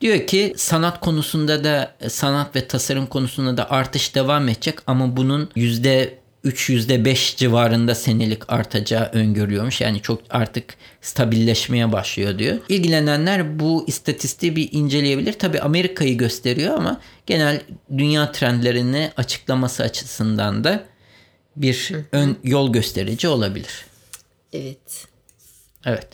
Diyor 0.00 0.26
ki 0.26 0.54
sanat 0.56 1.00
konusunda 1.00 1.64
da 1.64 1.94
sanat 2.08 2.56
ve 2.56 2.68
tasarım 2.68 3.06
konusunda 3.06 3.56
da 3.56 3.70
artış 3.70 4.14
devam 4.14 4.48
edecek 4.48 4.78
ama 4.86 5.16
bunun 5.16 5.50
yüzde 5.56 6.17
3 6.44 6.68
yüzde 6.70 7.04
5 7.04 7.36
civarında 7.36 7.94
senelik 7.94 8.52
artacağı 8.52 9.10
öngörüyormuş. 9.12 9.80
Yani 9.80 10.02
çok 10.02 10.22
artık 10.30 10.74
stabilleşmeye 11.00 11.92
başlıyor 11.92 12.38
diyor. 12.38 12.58
İlgilenenler 12.68 13.58
bu 13.58 13.84
istatistiği 13.86 14.56
bir 14.56 14.68
inceleyebilir. 14.72 15.32
Tabi 15.32 15.60
Amerika'yı 15.60 16.18
gösteriyor 16.18 16.74
ama 16.74 17.00
genel 17.26 17.60
dünya 17.98 18.32
trendlerini 18.32 19.10
açıklaması 19.16 19.82
açısından 19.82 20.64
da 20.64 20.84
bir 21.56 21.92
ön 22.12 22.36
yol 22.44 22.72
gösterici 22.72 23.28
olabilir. 23.28 23.86
Evet. 24.52 25.06
Evet. 25.84 26.08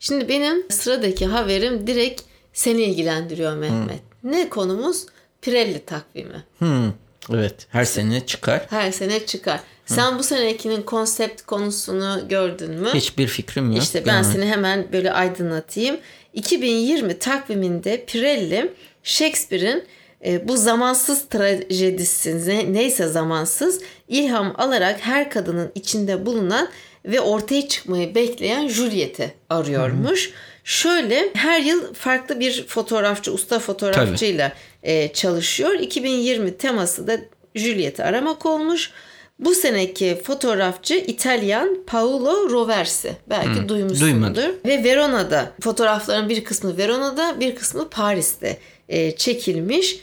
Şimdi 0.00 0.28
benim 0.28 0.70
sıradaki 0.70 1.26
haberim 1.26 1.86
direkt 1.86 2.22
seni 2.52 2.82
ilgilendiriyor 2.82 3.56
Mehmet. 3.56 4.00
Ne 4.24 4.48
konumuz? 4.48 5.06
Pirelli 5.42 5.84
takvimi. 5.84 6.44
Hmm, 6.58 6.92
evet. 7.34 7.54
Her 7.70 7.84
sene 7.84 8.26
çıkar. 8.26 8.66
Her 8.70 8.92
sene 8.92 9.26
çıkar. 9.26 9.60
Sen 9.86 10.18
bu 10.18 10.22
senekinin 10.22 10.82
konsept 10.82 11.42
konusunu 11.42 12.24
gördün 12.28 12.70
mü? 12.70 12.88
Hiçbir 12.94 13.26
fikrim 13.26 13.72
yok. 13.72 13.82
İşte 13.82 14.06
ben 14.06 14.14
Yani- 14.14 14.32
seni 14.32 14.46
hemen 14.46 14.86
böyle 14.92 15.12
aydınlatayım. 15.12 15.96
2020 16.34 17.18
takviminde 17.18 18.04
Pirelli 18.06 18.72
Shakespeare'in 19.02 19.84
e, 20.26 20.48
bu 20.48 20.56
zamansız 20.56 21.28
trajedisi 21.28 22.48
ne- 22.48 22.72
neyse 22.72 23.06
zamansız 23.08 23.80
ilham 24.08 24.54
alarak 24.58 25.00
her 25.00 25.30
kadının 25.30 25.72
içinde 25.74 26.26
bulunan 26.26 26.68
ve 27.04 27.20
ortaya 27.20 27.68
çıkmayı 27.68 28.14
bekleyen 28.14 28.68
Juliet'i 28.68 29.34
arıyormuş. 29.50 30.30
Şöyle 30.64 31.30
her 31.34 31.60
yıl 31.60 31.94
farklı 31.94 32.40
bir 32.40 32.66
fotoğrafçı, 32.68 33.32
usta 33.32 33.58
fotoğrafçıyla 33.58 34.52
e, 34.84 35.12
çalışıyor. 35.12 35.72
2020 35.72 36.56
teması 36.56 37.06
da 37.06 37.18
Juliet'i 37.54 38.04
aramak 38.04 38.46
olmuş. 38.46 38.90
Bu 39.38 39.54
seneki 39.54 40.20
fotoğrafçı 40.24 40.94
İtalyan 40.94 41.78
Paolo 41.86 42.50
Roversi. 42.50 43.16
Belki 43.30 43.68
duymuşsundur. 43.68 44.00
duymadım. 44.00 44.54
Ve 44.66 44.84
Verona'da 44.84 45.52
fotoğrafların 45.60 46.28
bir 46.28 46.44
kısmı 46.44 46.76
Verona'da 46.76 47.40
bir 47.40 47.54
kısmı 47.54 47.88
Paris'te 47.88 48.58
e, 48.88 49.16
çekilmiş. 49.16 50.00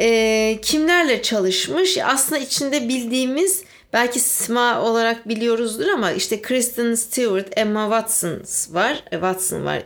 E, 0.00 0.58
kimlerle 0.62 1.22
çalışmış? 1.22 1.98
Aslında 1.98 2.40
içinde 2.40 2.88
bildiğimiz 2.88 3.64
belki 3.92 4.20
sima 4.20 4.82
olarak 4.82 5.28
biliyoruzdur 5.28 5.88
ama 5.88 6.12
işte 6.12 6.42
Kristen 6.42 6.94
Stewart, 6.94 7.58
Emma 7.58 7.84
Watson 7.84 8.42
var. 8.74 9.04
E, 9.10 9.10
Watson 9.10 9.64
var 9.64 9.82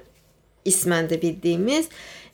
ismen 0.65 1.11
de 1.11 1.23
bildiğimiz. 1.23 1.87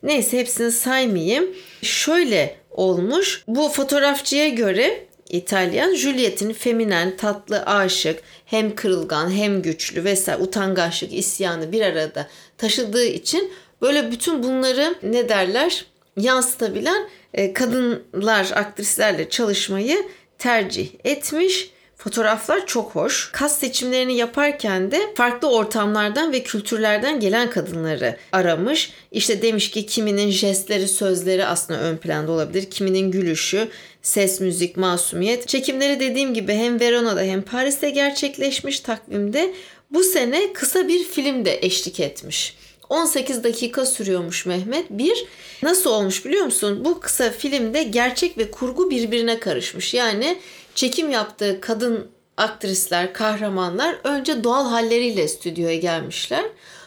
Neyse 0.03 0.39
hepsini 0.39 0.73
saymayayım. 0.73 1.49
Şöyle 1.83 2.57
olmuş. 2.71 3.45
Bu 3.49 3.69
fotoğrafçıya 3.69 4.49
göre 4.49 5.07
İtalyan 5.29 5.95
Juliet'in 5.95 6.53
feminen, 6.53 7.17
tatlı, 7.17 7.63
aşık, 7.63 8.23
hem 8.47 8.75
kırılgan 8.75 9.31
hem 9.31 9.63
güçlü 9.63 10.05
vesaire 10.05 10.43
utangaçlık, 10.43 11.15
isyanı 11.15 11.73
bir 11.73 11.81
arada 11.81 12.29
taşıdığı 12.59 13.05
için 13.05 13.53
böyle 13.83 14.11
bütün 14.11 14.43
bunları 14.43 14.95
ne 15.03 15.29
derler 15.29 15.85
yansıtabilen 16.17 17.09
e, 17.35 17.53
kadınlar, 17.53 18.51
aktrislerle 18.55 19.29
çalışmayı 19.31 20.07
tercih 20.39 20.89
etmiş. 21.05 21.71
Fotoğraflar 22.05 22.67
çok 22.67 22.95
hoş. 22.95 23.31
Kas 23.33 23.59
seçimlerini 23.59 24.17
yaparken 24.17 24.91
de 24.91 25.01
farklı 25.15 25.51
ortamlardan 25.51 26.33
ve 26.33 26.43
kültürlerden 26.43 27.21
gelen 27.21 27.51
kadınları 27.51 28.17
aramış. 28.33 28.93
İşte 29.13 29.43
demiş 29.43 29.71
ki 29.71 29.87
kiminin 29.87 30.31
jestleri, 30.31 30.89
sözleri 30.89 31.47
aslında 31.47 31.81
ön 31.81 31.97
planda 31.97 32.33
olabilir. 32.33 32.71
Kiminin 32.71 33.11
gülüşü, 33.11 33.69
ses, 34.03 34.41
müzik, 34.41 34.77
masumiyet. 34.77 35.49
Çekimleri 35.49 36.01
dediğim 36.01 36.35
gibi 36.35 36.55
hem 36.55 36.81
Verona'da 36.81 37.23
hem 37.23 37.43
Paris'te 37.43 37.91
gerçekleşmiş 37.91 38.81
takvimde. 38.81 39.55
Bu 39.91 40.03
sene 40.03 40.53
kısa 40.53 40.89
bir 40.89 41.05
film 41.05 41.45
de 41.45 41.59
eşlik 41.63 42.01
etmiş. 42.01 42.57
18 42.91 43.45
dakika 43.45 43.87
sürüyormuş 43.87 44.47
Mehmet. 44.47 44.91
Bir, 44.91 45.25
nasıl 45.63 45.91
olmuş 45.91 46.25
biliyor 46.25 46.45
musun? 46.45 46.85
Bu 46.85 47.01
kısa 47.01 47.31
filmde 47.31 47.83
gerçek 47.83 48.39
ve 48.39 48.51
kurgu 48.51 48.91
birbirine 48.91 49.41
karışmış. 49.41 49.95
Yani 49.95 50.39
çekim 50.81 51.11
yaptığı 51.11 51.61
kadın 51.61 52.11
aktrisler, 52.37 53.13
kahramanlar 53.13 53.97
önce 54.05 54.45
doğal 54.45 54.69
halleriyle 54.69 55.29
stüdyoya 55.29 55.77
gelmişler. 55.77 56.45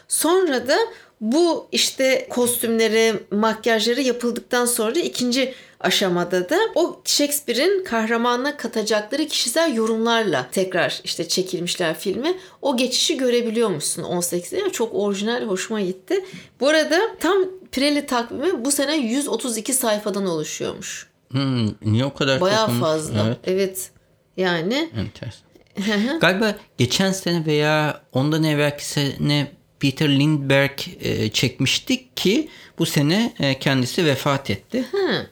Sonra 0.08 0.68
da 0.68 0.76
bu 1.20 1.68
işte 1.72 2.26
kostümleri, 2.30 3.14
makyajları 3.30 4.00
yapıldıktan 4.00 4.66
sonra 4.66 4.98
ikinci 4.98 5.54
aşamada 5.80 6.48
da 6.48 6.58
o 6.74 7.00
Shakespeare'in 7.04 7.84
kahramanına 7.84 8.56
katacakları 8.56 9.26
kişisel 9.26 9.74
yorumlarla 9.74 10.46
tekrar 10.52 11.00
işte 11.04 11.28
çekilmişler 11.28 11.98
filmi. 11.98 12.38
O 12.62 12.76
geçişi 12.76 13.16
görebiliyormuşsun 13.16 14.02
18'de. 14.02 14.70
Çok 14.70 14.94
orijinal, 14.94 15.42
hoşuma 15.42 15.80
gitti. 15.80 16.24
Bu 16.60 16.68
arada 16.68 17.00
tam 17.20 17.36
Pirelli 17.72 18.06
takvimi 18.06 18.64
bu 18.64 18.70
sene 18.70 18.96
132 18.96 19.74
sayfadan 19.74 20.26
oluşuyormuş. 20.26 21.13
Hmm, 21.34 21.68
niye 21.92 22.04
o 22.04 22.14
kadar 22.14 22.40
Bayağı 22.40 22.60
çok 22.60 22.68
olmuş? 22.68 22.80
fazla. 22.80 23.26
Evet. 23.26 23.38
Evet. 23.44 23.90
Yani 24.36 24.90
Enteresan. 24.96 26.20
Galiba 26.20 26.56
geçen 26.78 27.12
sene 27.12 27.46
veya 27.46 28.00
ondan 28.12 28.44
evvelki 28.44 28.86
sene 28.86 29.52
Peter 29.80 30.08
Lindbergh 30.08 30.82
e, 31.00 31.30
çekmiştik 31.30 32.16
ki 32.16 32.48
bu 32.78 32.86
sene 32.86 33.32
e, 33.40 33.58
kendisi 33.58 34.04
vefat 34.06 34.50
etti. 34.50 34.84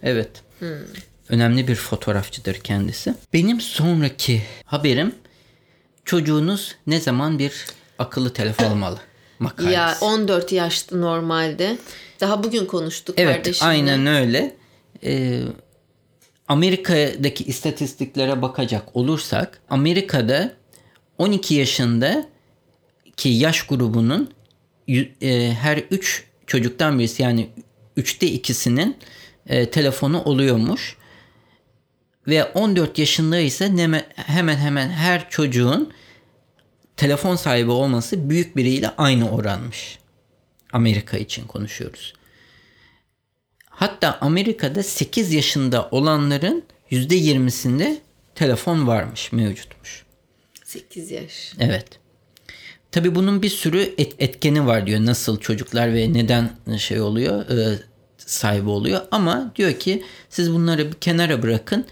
Evet. 0.02 0.30
Önemli 1.28 1.68
bir 1.68 1.74
fotoğrafçıdır 1.74 2.54
kendisi. 2.54 3.14
Benim 3.32 3.60
sonraki 3.60 4.42
haberim 4.64 5.14
çocuğunuz 6.04 6.74
ne 6.86 7.00
zaman 7.00 7.38
bir 7.38 7.66
akıllı 7.98 8.32
telefon 8.32 8.64
almalı? 8.64 8.98
Makalesi. 9.38 9.74
ya 9.74 9.96
14 10.00 10.52
yaşlı 10.52 11.00
normalde. 11.00 11.78
Daha 12.20 12.44
bugün 12.44 12.66
konuştuk 12.66 13.14
Evet 13.18 13.36
kardeşimle. 13.36 13.68
aynen 13.70 14.06
öyle. 14.06 14.56
Ee, 15.04 15.40
Amerika'daki 16.52 17.44
istatistiklere 17.44 18.42
bakacak 18.42 18.96
olursak 18.96 19.60
Amerika'da 19.70 20.52
12 21.18 21.54
yaşında 21.54 22.28
ki 23.16 23.28
yaş 23.28 23.62
grubunun 23.62 24.30
e, 25.22 25.52
her 25.52 25.78
3 25.78 26.24
çocuktan 26.46 26.98
birisi 26.98 27.22
yani 27.22 27.48
3'te 27.96 28.26
ikisinin 28.26 28.96
e, 29.46 29.70
telefonu 29.70 30.22
oluyormuş. 30.22 30.96
Ve 32.26 32.44
14 32.44 32.98
yaşında 32.98 33.38
ise 33.38 33.72
hemen 34.14 34.56
hemen 34.56 34.88
her 34.90 35.30
çocuğun 35.30 35.92
telefon 36.96 37.36
sahibi 37.36 37.70
olması 37.70 38.30
büyük 38.30 38.56
biriyle 38.56 38.90
aynı 38.98 39.30
oranmış. 39.30 39.98
Amerika 40.72 41.18
için 41.18 41.46
konuşuyoruz. 41.46 42.14
Hatta 43.74 44.18
Amerika'da 44.20 44.82
8 44.82 45.32
yaşında 45.32 45.88
olanların 45.90 46.62
%20'sinde 46.90 47.96
telefon 48.34 48.86
varmış, 48.86 49.32
mevcutmuş. 49.32 50.04
8 50.64 51.10
yaş. 51.10 51.52
Evet. 51.60 51.86
Tabi 52.92 53.14
bunun 53.14 53.42
bir 53.42 53.48
sürü 53.48 53.80
et- 53.98 54.14
etkeni 54.18 54.66
var 54.66 54.86
diyor. 54.86 55.00
Nasıl 55.06 55.40
çocuklar 55.40 55.94
ve 55.94 56.12
neden 56.12 56.50
şey 56.78 57.00
oluyor, 57.00 57.50
e, 57.50 57.78
sahibi 58.18 58.68
oluyor. 58.68 59.00
Ama 59.10 59.52
diyor 59.56 59.72
ki 59.72 60.02
siz 60.30 60.52
bunları 60.52 60.88
bir 60.92 60.96
kenara 60.96 61.42
bırakın. 61.42 61.84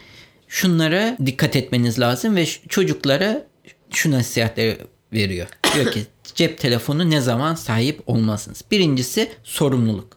Şunlara 0.48 1.16
dikkat 1.26 1.56
etmeniz 1.56 2.00
lazım 2.00 2.36
ve 2.36 2.46
çocuklara 2.46 3.46
şu 3.90 4.10
nasihatleri 4.10 4.78
veriyor. 5.12 5.46
Diyor 5.74 5.92
ki 5.92 6.06
cep 6.34 6.58
telefonu 6.58 7.10
ne 7.10 7.20
zaman 7.20 7.54
sahip 7.54 8.00
olmazsınız. 8.06 8.64
Birincisi 8.70 9.30
sorumluluk. 9.44 10.16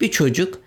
Bir 0.00 0.10
çocuk 0.10 0.58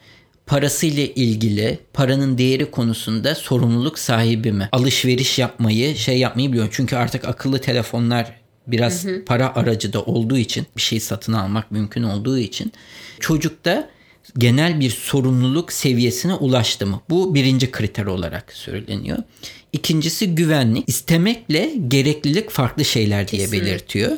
parasıyla 0.47 1.03
ilgili 1.03 1.79
paranın 1.93 2.37
değeri 2.37 2.71
konusunda 2.71 3.35
sorumluluk 3.35 3.99
sahibi 3.99 4.51
mi? 4.51 4.69
Alışveriş 4.71 5.39
yapmayı, 5.39 5.97
şey 5.97 6.17
yapmayı 6.17 6.51
biliyor. 6.51 6.67
Çünkü 6.71 6.95
artık 6.95 7.27
akıllı 7.27 7.61
telefonlar 7.61 8.33
biraz 8.67 9.05
para 9.25 9.55
aracı 9.55 9.93
da 9.93 10.01
olduğu 10.01 10.37
için 10.37 10.65
bir 10.77 10.81
şey 10.81 10.99
satın 10.99 11.33
almak 11.33 11.71
mümkün 11.71 12.03
olduğu 12.03 12.37
için 12.37 12.71
çocukta 13.19 13.89
genel 14.37 14.79
bir 14.79 14.89
sorumluluk 14.89 15.71
seviyesine 15.71 16.33
ulaştı 16.33 16.85
mı? 16.85 17.01
Bu 17.09 17.35
birinci 17.35 17.71
kriter 17.71 18.05
olarak 18.05 18.53
söyleniyor. 18.53 19.17
İkincisi 19.73 20.35
güvenlik. 20.35 20.89
İstemekle 20.89 21.73
gereklilik 21.87 22.49
farklı 22.49 22.85
şeyler 22.85 23.27
diye 23.27 23.41
Kesinlikle. 23.41 23.67
belirtiyor. 23.67 24.17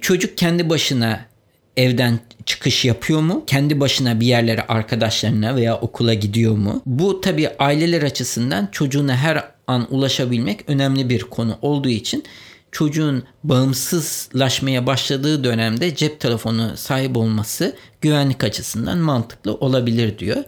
Çocuk 0.00 0.38
kendi 0.38 0.70
başına 0.70 1.26
evden 1.76 2.18
çıkış 2.46 2.84
yapıyor 2.84 3.20
mu? 3.20 3.44
Kendi 3.46 3.80
başına 3.80 4.20
bir 4.20 4.26
yerlere 4.26 4.62
arkadaşlarına 4.66 5.56
veya 5.56 5.76
okula 5.76 6.14
gidiyor 6.14 6.56
mu? 6.56 6.82
Bu 6.86 7.20
tabii 7.20 7.48
aileler 7.58 8.02
açısından 8.02 8.68
çocuğuna 8.72 9.16
her 9.16 9.44
an 9.66 9.86
ulaşabilmek 9.90 10.60
önemli 10.68 11.08
bir 11.08 11.20
konu 11.20 11.58
olduğu 11.62 11.88
için 11.88 12.24
çocuğun 12.72 13.24
bağımsızlaşmaya 13.44 14.86
başladığı 14.86 15.44
dönemde 15.44 15.94
cep 15.94 16.20
telefonu 16.20 16.76
sahip 16.76 17.16
olması 17.16 17.76
güvenlik 18.00 18.44
açısından 18.44 18.98
mantıklı 18.98 19.54
olabilir 19.54 20.18
diyor. 20.18 20.44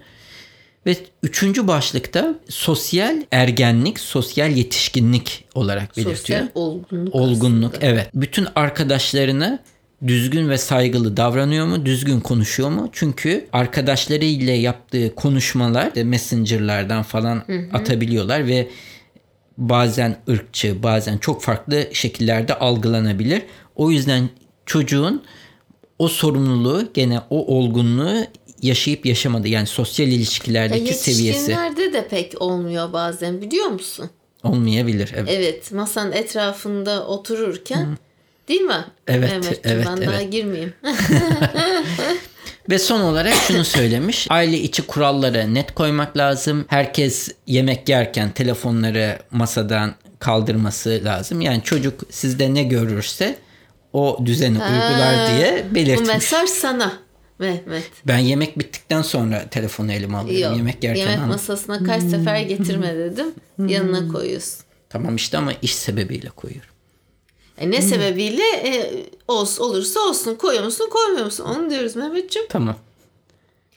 Ve 0.87 0.97
üçüncü 1.23 1.69
başlıkta 1.69 2.35
sosyal 2.49 3.23
ergenlik, 3.33 4.01
sosyal 4.01 4.51
yetişkinlik 4.51 5.45
olarak 5.55 5.97
belirtiyor. 5.97 6.17
Sosyal 6.17 6.49
olgunluk. 6.55 7.15
Olgunluk 7.15 7.75
aslında. 7.75 7.87
evet. 7.87 8.11
Bütün 8.15 8.47
arkadaşlarına 8.55 9.59
düzgün 10.07 10.49
ve 10.49 10.59
saygılı 10.59 11.17
davranıyor 11.17 11.67
mu? 11.67 11.87
Düzgün 11.87 12.21
konuşuyor 12.21 12.71
mu? 12.71 12.89
Çünkü 12.93 13.47
arkadaşlarıyla 13.53 14.53
yaptığı 14.53 15.15
konuşmalar 15.15 15.95
de 15.95 16.05
messengerlardan 16.05 17.03
falan 17.03 17.45
atabiliyorlar 17.73 18.47
ve 18.47 18.69
bazen 19.59 20.17
ırkçı, 20.29 20.83
bazen 20.83 21.19
çok 21.19 21.43
farklı 21.43 21.87
şekillerde 21.93 22.55
algılanabilir. 22.59 23.43
O 23.77 23.91
yüzden 23.91 24.29
çocuğun 24.67 25.23
o 25.99 26.09
sorumluluğu 26.09 26.89
gene 26.95 27.21
o 27.31 27.57
olgunluğu 27.57 28.25
yaşayıp 28.63 29.07
yaşamadı. 29.07 29.49
Yani 29.49 29.67
sosyal 29.67 30.09
Ya 30.09 30.15
ilişkilerdeki 30.15 30.95
seviyesi 30.95 31.27
yetişkinlerde 31.27 31.93
de 31.93 32.09
pek 32.09 32.43
olmuyor 32.43 32.93
bazen 32.93 33.43
biliyor 33.43 33.67
musun? 33.67 34.11
olmayabilir. 34.45 35.13
Evet. 35.17 35.29
Evet 35.33 35.73
masanın 35.73 36.13
etrafında 36.13 37.07
otururken 37.07 37.99
değil 38.49 38.61
mi? 38.61 38.85
Evet, 39.07 39.61
evet, 39.65 39.87
ben 39.87 40.07
daha 40.07 40.21
evet. 40.21 40.33
girmeyeyim. 40.33 40.73
Ve 42.71 42.79
son 42.79 43.01
olarak 43.01 43.35
şunu 43.35 43.65
söylemiş. 43.65 44.27
Aile 44.31 44.59
içi 44.59 44.83
kurallara 44.83 45.43
net 45.43 45.75
koymak 45.75 46.17
lazım. 46.17 46.65
Herkes 46.69 47.29
yemek 47.47 47.89
yerken 47.89 48.31
telefonları 48.31 49.19
masadan 49.31 49.95
kaldırması 50.19 51.01
lazım. 51.05 51.41
Yani 51.41 51.63
çocuk 51.63 52.01
sizde 52.11 52.55
ne 52.55 52.63
görürse 52.63 53.39
o 53.93 54.19
düzeni 54.27 54.59
uygular 54.59 55.31
diye 55.31 55.67
Bu 55.71 55.75
belirtmiş. 55.75 56.09
mesaj 56.09 56.49
sana 56.49 56.93
Mehmet. 57.39 57.91
Ben 58.07 58.19
yemek 58.19 58.59
bittikten 58.59 59.03
sonra 59.03 59.49
telefonu 59.49 59.93
elime 59.93 60.17
alıyorum. 60.17 60.49
Yok, 60.51 60.57
yemek 60.57 60.85
yerken 60.85 61.01
yemek 61.01 61.17
almam. 61.17 61.29
masasına 61.29 61.85
kaç 61.85 62.03
sefer 62.03 62.41
getirme 62.41 62.95
dedim. 62.97 63.27
Yanına 63.69 64.13
koyuyorsun. 64.13 64.65
Tamam 64.89 65.17
işte 65.17 65.39
ama 65.39 65.53
iş 65.63 65.75
sebebiyle 65.75 66.29
koyuyorum. 66.29 66.71
E 67.59 67.71
ne 67.71 67.83
sebebiyle 67.83 68.43
e, 68.65 68.91
olsun, 69.29 69.65
olursa 69.65 70.01
olsun 70.01 70.35
koyuyor 70.35 70.65
musun 70.65 70.89
koymuyor 70.91 71.25
musun 71.25 71.45
onu 71.45 71.71
diyoruz 71.71 71.97
Mehmetciğim. 71.97 72.49
Tamam. 72.49 72.77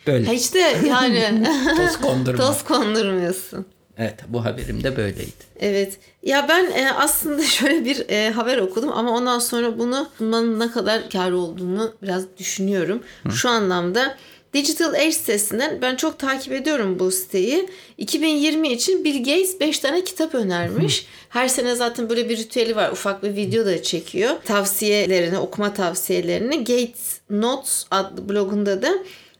Böyle. 0.07 0.25
Ha 0.25 0.33
işte 0.33 0.59
yani 0.87 1.47
Toz 1.77 1.97
kondurma. 2.01 2.45
toz 2.45 2.63
kondurmuyorsun. 2.63 3.65
Evet 3.97 4.19
bu 4.27 4.45
haberim 4.45 4.83
de 4.83 4.97
böyleydi. 4.97 5.31
Evet. 5.59 5.97
Ya 6.23 6.45
ben 6.49 6.71
e, 6.71 6.91
aslında 6.91 7.43
şöyle 7.45 7.85
bir 7.85 8.09
e, 8.09 8.31
haber 8.31 8.57
okudum 8.57 8.89
ama 8.93 9.11
ondan 9.11 9.39
sonra 9.39 9.77
bunu 9.79 10.09
bunun 10.19 10.59
ne 10.59 10.71
kadar 10.71 11.09
kar 11.09 11.31
olduğunu 11.31 11.93
biraz 12.03 12.23
düşünüyorum. 12.37 13.03
Şu 13.33 13.49
anlamda 13.49 14.17
Digital 14.53 14.93
Age 14.93 15.11
sitesinden 15.11 15.81
ben 15.81 15.95
çok 15.95 16.19
takip 16.19 16.53
ediyorum 16.53 16.99
bu 16.99 17.11
siteyi. 17.11 17.69
2020 17.97 18.69
için 18.69 19.03
Bill 19.03 19.17
Gates 19.17 19.59
5 19.59 19.79
tane 19.79 20.03
kitap 20.03 20.35
önermiş. 20.35 21.05
Her 21.29 21.47
sene 21.47 21.75
zaten 21.75 22.09
böyle 22.09 22.29
bir 22.29 22.37
ritüeli 22.37 22.75
var. 22.75 22.91
Ufak 22.91 23.23
bir 23.23 23.35
video 23.35 23.65
da 23.65 23.83
çekiyor. 23.83 24.31
Tavsiyelerini, 24.45 25.37
okuma 25.37 25.73
tavsiyelerini 25.73 26.57
Gates 26.57 27.19
Notes 27.29 27.85
adlı 27.91 28.29
blogunda 28.29 28.81
da 28.81 28.93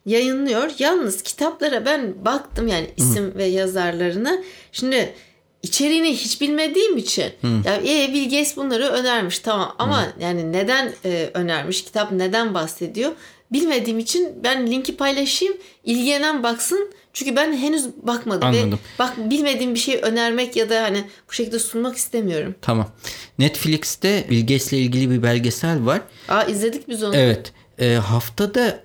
yayınlıyor. 0.06 0.72
Yalnız 0.80 1.22
kitaplara 1.22 1.86
ben 1.86 2.26
baktım 2.26 2.68
yani 2.68 2.88
isim 2.98 3.34
ve 3.36 3.46
yazarlarına. 3.46 4.38
Şimdi 4.72 5.14
içeriğini 5.64 6.14
hiç 6.14 6.42
bilmediğim 6.42 6.98
için 6.98 7.32
ya 7.66 7.76
e, 7.76 8.14
Bill 8.14 8.24
Gates 8.24 8.58
bunları 8.58 8.88
önermiş 8.88 9.40
tamam 9.40 9.76
ama 9.80 10.08
yani 10.20 10.52
neden 10.52 10.92
e, 11.06 11.30
önermiş 11.34 11.84
kitap 11.84 12.12
neden 12.12 12.54
bahsediyor 12.54 13.12
bilmediğim 13.52 14.00
için 14.00 14.44
ben 14.44 14.68
linki 14.72 14.98
paylaşayım 14.98 15.54
ilgilenen 15.84 16.44
baksın 16.44 16.92
çünkü 17.14 17.36
ben 17.36 17.58
henüz 17.58 17.88
bakmadım 18.04 18.48
Anladım. 18.48 18.72
ve 18.74 18.78
bak 19.00 19.30
bilmediğim 19.30 19.74
bir 19.76 19.80
şeyi 19.80 19.98
önermek 19.98 20.56
ya 20.56 20.70
da 20.70 20.84
hani 20.84 21.04
bu 21.30 21.34
şekilde 21.34 21.60
sunmak 21.60 21.98
istemiyorum. 21.98 22.56
Tamam. 22.62 22.90
Netflix'te 23.40 24.26
Bill 24.30 24.42
Gates'le 24.42 24.74
ilgili 24.74 25.12
bir 25.12 25.24
belgesel 25.24 25.86
var. 25.86 26.02
Aa 26.30 26.44
izledik 26.44 26.88
biz 26.88 27.04
onu. 27.04 27.16
Evet. 27.16 27.54
E, 27.80 27.94
haftada 27.94 28.80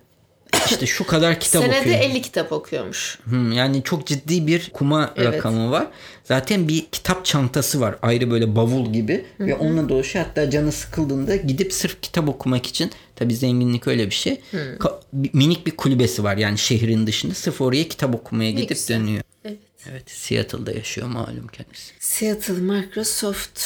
işte 0.71 0.87
şu 0.87 1.07
kadar 1.07 1.41
kitap 1.41 1.63
Senede 1.63 1.81
okuyor. 1.81 2.01
50 2.01 2.23
kitap 2.23 2.53
okuyormuş. 2.53 3.19
Hmm, 3.25 3.53
yani 3.53 3.83
çok 3.83 4.07
ciddi 4.07 4.47
bir 4.47 4.71
kuma 4.73 5.15
Evet. 5.17 5.35
rakamı 5.35 5.71
var. 5.71 5.87
Zaten 6.25 6.69
bir 6.69 6.87
kitap 6.93 7.25
çantası 7.25 7.81
var. 7.81 7.97
Ayrı 8.03 8.31
böyle 8.31 8.57
bavul 8.57 8.93
gibi. 8.93 9.25
Ve 9.41 9.55
onunla 9.55 9.89
dolaşıyor. 9.89 10.25
Hatta 10.25 10.51
canı 10.51 10.73
sıkıldığında 10.73 11.37
gidip 11.37 11.73
sırf 11.73 12.03
kitap 12.03 12.29
okumak 12.29 12.67
için 12.67 12.91
tabii 13.17 13.35
zenginlik 13.37 13.87
öyle 13.87 14.07
bir 14.07 14.15
şey. 14.15 14.41
Ka- 14.55 15.01
bir- 15.13 15.35
minik 15.35 15.67
bir 15.67 15.71
kulübesi 15.77 16.25
var 16.25 16.37
yani 16.37 16.59
şehrin 16.59 17.07
dışında. 17.07 17.35
Sırf 17.35 17.61
oraya 17.61 17.89
kitap 17.89 18.15
okumaya 18.15 18.51
gidip 18.51 18.69
güzel. 18.69 19.01
dönüyor. 19.01 19.23
Evet. 19.45 19.59
Evet 19.91 20.11
Seattle'da 20.11 20.73
yaşıyor 20.73 21.07
malum 21.07 21.47
kendisi. 21.47 21.93
Seattle, 22.01 22.55
Microsoft. 22.55 23.61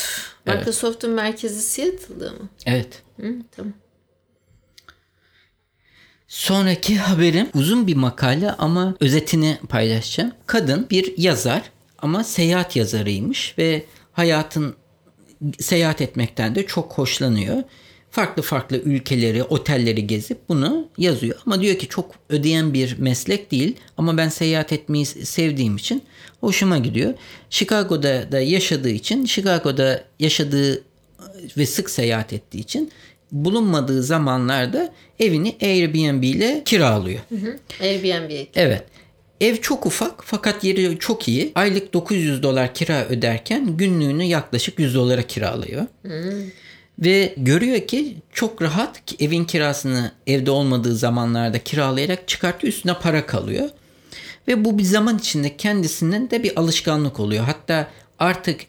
Evet. 0.46 0.58
Microsoft'un 0.58 1.10
merkezi 1.10 1.62
Seattle'da 1.62 2.30
mı? 2.30 2.48
Evet. 2.66 3.02
Hı, 3.20 3.34
tamam. 3.56 3.72
Sonraki 6.28 6.96
haberim 6.98 7.48
uzun 7.54 7.86
bir 7.86 7.96
makale 7.96 8.50
ama 8.52 8.94
özetini 9.00 9.58
paylaşacağım. 9.68 10.32
Kadın 10.46 10.86
bir 10.90 11.18
yazar 11.18 11.62
ama 11.98 12.24
seyahat 12.24 12.76
yazarıymış 12.76 13.54
ve 13.58 13.84
hayatın 14.12 14.74
seyahat 15.60 16.00
etmekten 16.00 16.54
de 16.54 16.66
çok 16.66 16.92
hoşlanıyor. 16.92 17.62
Farklı 18.10 18.42
farklı 18.42 18.76
ülkeleri, 18.76 19.42
otelleri 19.42 20.06
gezip 20.06 20.38
bunu 20.48 20.88
yazıyor. 20.98 21.36
Ama 21.46 21.60
diyor 21.60 21.78
ki 21.78 21.88
çok 21.88 22.14
ödeyen 22.28 22.74
bir 22.74 22.98
meslek 22.98 23.50
değil 23.50 23.76
ama 23.96 24.16
ben 24.16 24.28
seyahat 24.28 24.72
etmeyi 24.72 25.06
sevdiğim 25.06 25.76
için 25.76 26.02
hoşuma 26.40 26.78
gidiyor. 26.78 27.14
Chicago'da 27.50 28.32
da 28.32 28.40
yaşadığı 28.40 28.90
için, 28.90 29.24
Chicago'da 29.24 30.04
yaşadığı 30.18 30.82
ve 31.56 31.66
sık 31.66 31.90
seyahat 31.90 32.32
ettiği 32.32 32.58
için 32.58 32.90
bulunmadığı 33.32 34.02
zamanlarda 34.02 34.94
evini 35.20 35.56
Airbnb 35.62 36.22
ile 36.22 36.62
kiralıyor. 36.64 37.20
Airbnb'ye. 37.80 38.46
Evet. 38.54 38.84
Ev 39.40 39.56
çok 39.56 39.86
ufak 39.86 40.24
fakat 40.24 40.64
yeri 40.64 40.98
çok 40.98 41.28
iyi. 41.28 41.52
Aylık 41.54 41.94
900 41.94 42.42
dolar 42.42 42.74
kira 42.74 43.04
öderken 43.04 43.76
günlüğünü 43.76 44.24
yaklaşık 44.24 44.78
100 44.78 44.94
dolara 44.94 45.22
kiralıyor. 45.22 45.86
Ve 46.98 47.34
görüyor 47.36 47.80
ki 47.80 48.16
çok 48.32 48.62
rahat 48.62 49.06
ki 49.06 49.24
evin 49.24 49.44
kirasını 49.44 50.12
evde 50.26 50.50
olmadığı 50.50 50.94
zamanlarda 50.94 51.58
kiralayarak 51.58 52.28
çıkartıyor 52.28 52.72
üstüne 52.72 52.94
para 52.94 53.26
kalıyor. 53.26 53.68
Ve 54.48 54.64
bu 54.64 54.78
bir 54.78 54.82
zaman 54.82 55.18
içinde 55.18 55.56
kendisinden 55.56 56.30
de 56.30 56.42
bir 56.42 56.60
alışkanlık 56.60 57.20
oluyor. 57.20 57.44
Hatta 57.44 57.88
artık 58.18 58.60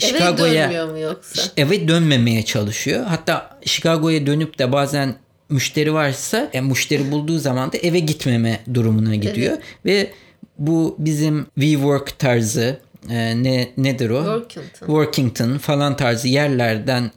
Eve 0.00 0.08
Chicago'ya 0.08 0.70
yoksa? 1.00 1.42
eve 1.56 1.88
dönmemeye 1.88 2.44
çalışıyor. 2.44 3.04
Hatta 3.06 3.58
Chicago'ya 3.64 4.26
dönüp 4.26 4.58
de 4.58 4.72
bazen 4.72 5.14
müşteri 5.48 5.94
varsa 5.94 6.50
e, 6.52 6.60
müşteri 6.60 7.10
bulduğu 7.10 7.38
zaman 7.38 7.72
da 7.72 7.76
eve 7.76 7.98
gitmeme 7.98 8.60
durumuna 8.74 9.14
gidiyor. 9.14 9.58
Ve 9.84 10.12
bu 10.58 10.96
bizim 10.98 11.46
WeWork 11.54 12.18
tarzı 12.18 12.80
e, 13.10 13.42
ne 13.42 13.68
nedir 13.76 14.10
o? 14.10 14.16
Workington. 14.18 14.86
Workington 14.86 15.58
falan 15.58 15.96
tarzı 15.96 16.28
yerlerden 16.28 17.10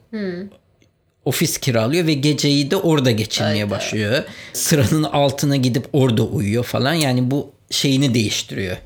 ofis 1.26 1.58
kiralıyor 1.58 2.08
ve 2.08 2.14
geceyi 2.14 2.72
de 2.72 2.76
orada 2.76 3.12
geçirmeye 3.12 3.64
Hayda. 3.64 3.70
başlıyor. 3.70 4.24
Sıranın 4.54 5.04
altına 5.04 5.56
gidip 5.56 5.86
orada 5.94 6.24
uyuyor 6.24 6.64
falan. 6.64 6.94
Yani 6.94 7.32
bu 7.32 7.52
şeyini 7.72 8.14
değiştiriyor. 8.14 8.78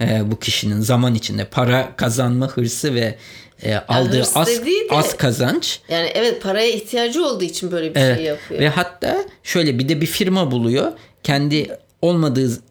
E, 0.00 0.30
bu 0.30 0.38
kişinin 0.38 0.80
zaman 0.80 1.14
içinde 1.14 1.44
para 1.44 1.96
kazanma 1.96 2.48
hırsı 2.48 2.94
ve 2.94 3.14
e, 3.62 3.74
aldığı 3.76 4.18
hırs 4.18 4.36
az, 4.36 4.48
de- 4.48 4.70
az 4.94 5.16
kazanç 5.16 5.80
Yani 5.88 6.10
evet 6.14 6.42
paraya 6.42 6.70
ihtiyacı 6.70 7.24
olduğu 7.26 7.44
için 7.44 7.70
böyle 7.72 7.94
bir 7.94 8.00
Evet. 8.00 8.16
şey 8.16 8.26
yapıyor. 8.26 8.60
Ve 8.60 8.68
hatta 8.68 9.24
şöyle 9.42 9.78
bir 9.78 9.88
de 9.88 10.00
bir 10.00 10.06
firma 10.06 10.50
buluyor. 10.50 10.92
Kendi 11.22 11.68
olmadığı 12.02 12.62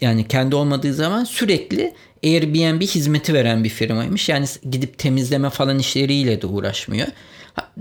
yani 0.00 0.28
kendi 0.28 0.54
olmadığı 0.56 0.94
zaman 0.94 1.24
sürekli 1.24 1.94
Airbnb 2.24 2.82
hizmeti 2.82 3.34
veren 3.34 3.64
bir 3.64 3.68
firmaymış. 3.68 4.28
Yani 4.28 4.46
gidip 4.70 4.98
temizleme 4.98 5.50
falan 5.50 5.78
işleriyle 5.78 6.42
de 6.42 6.46
uğraşmıyor. 6.46 7.06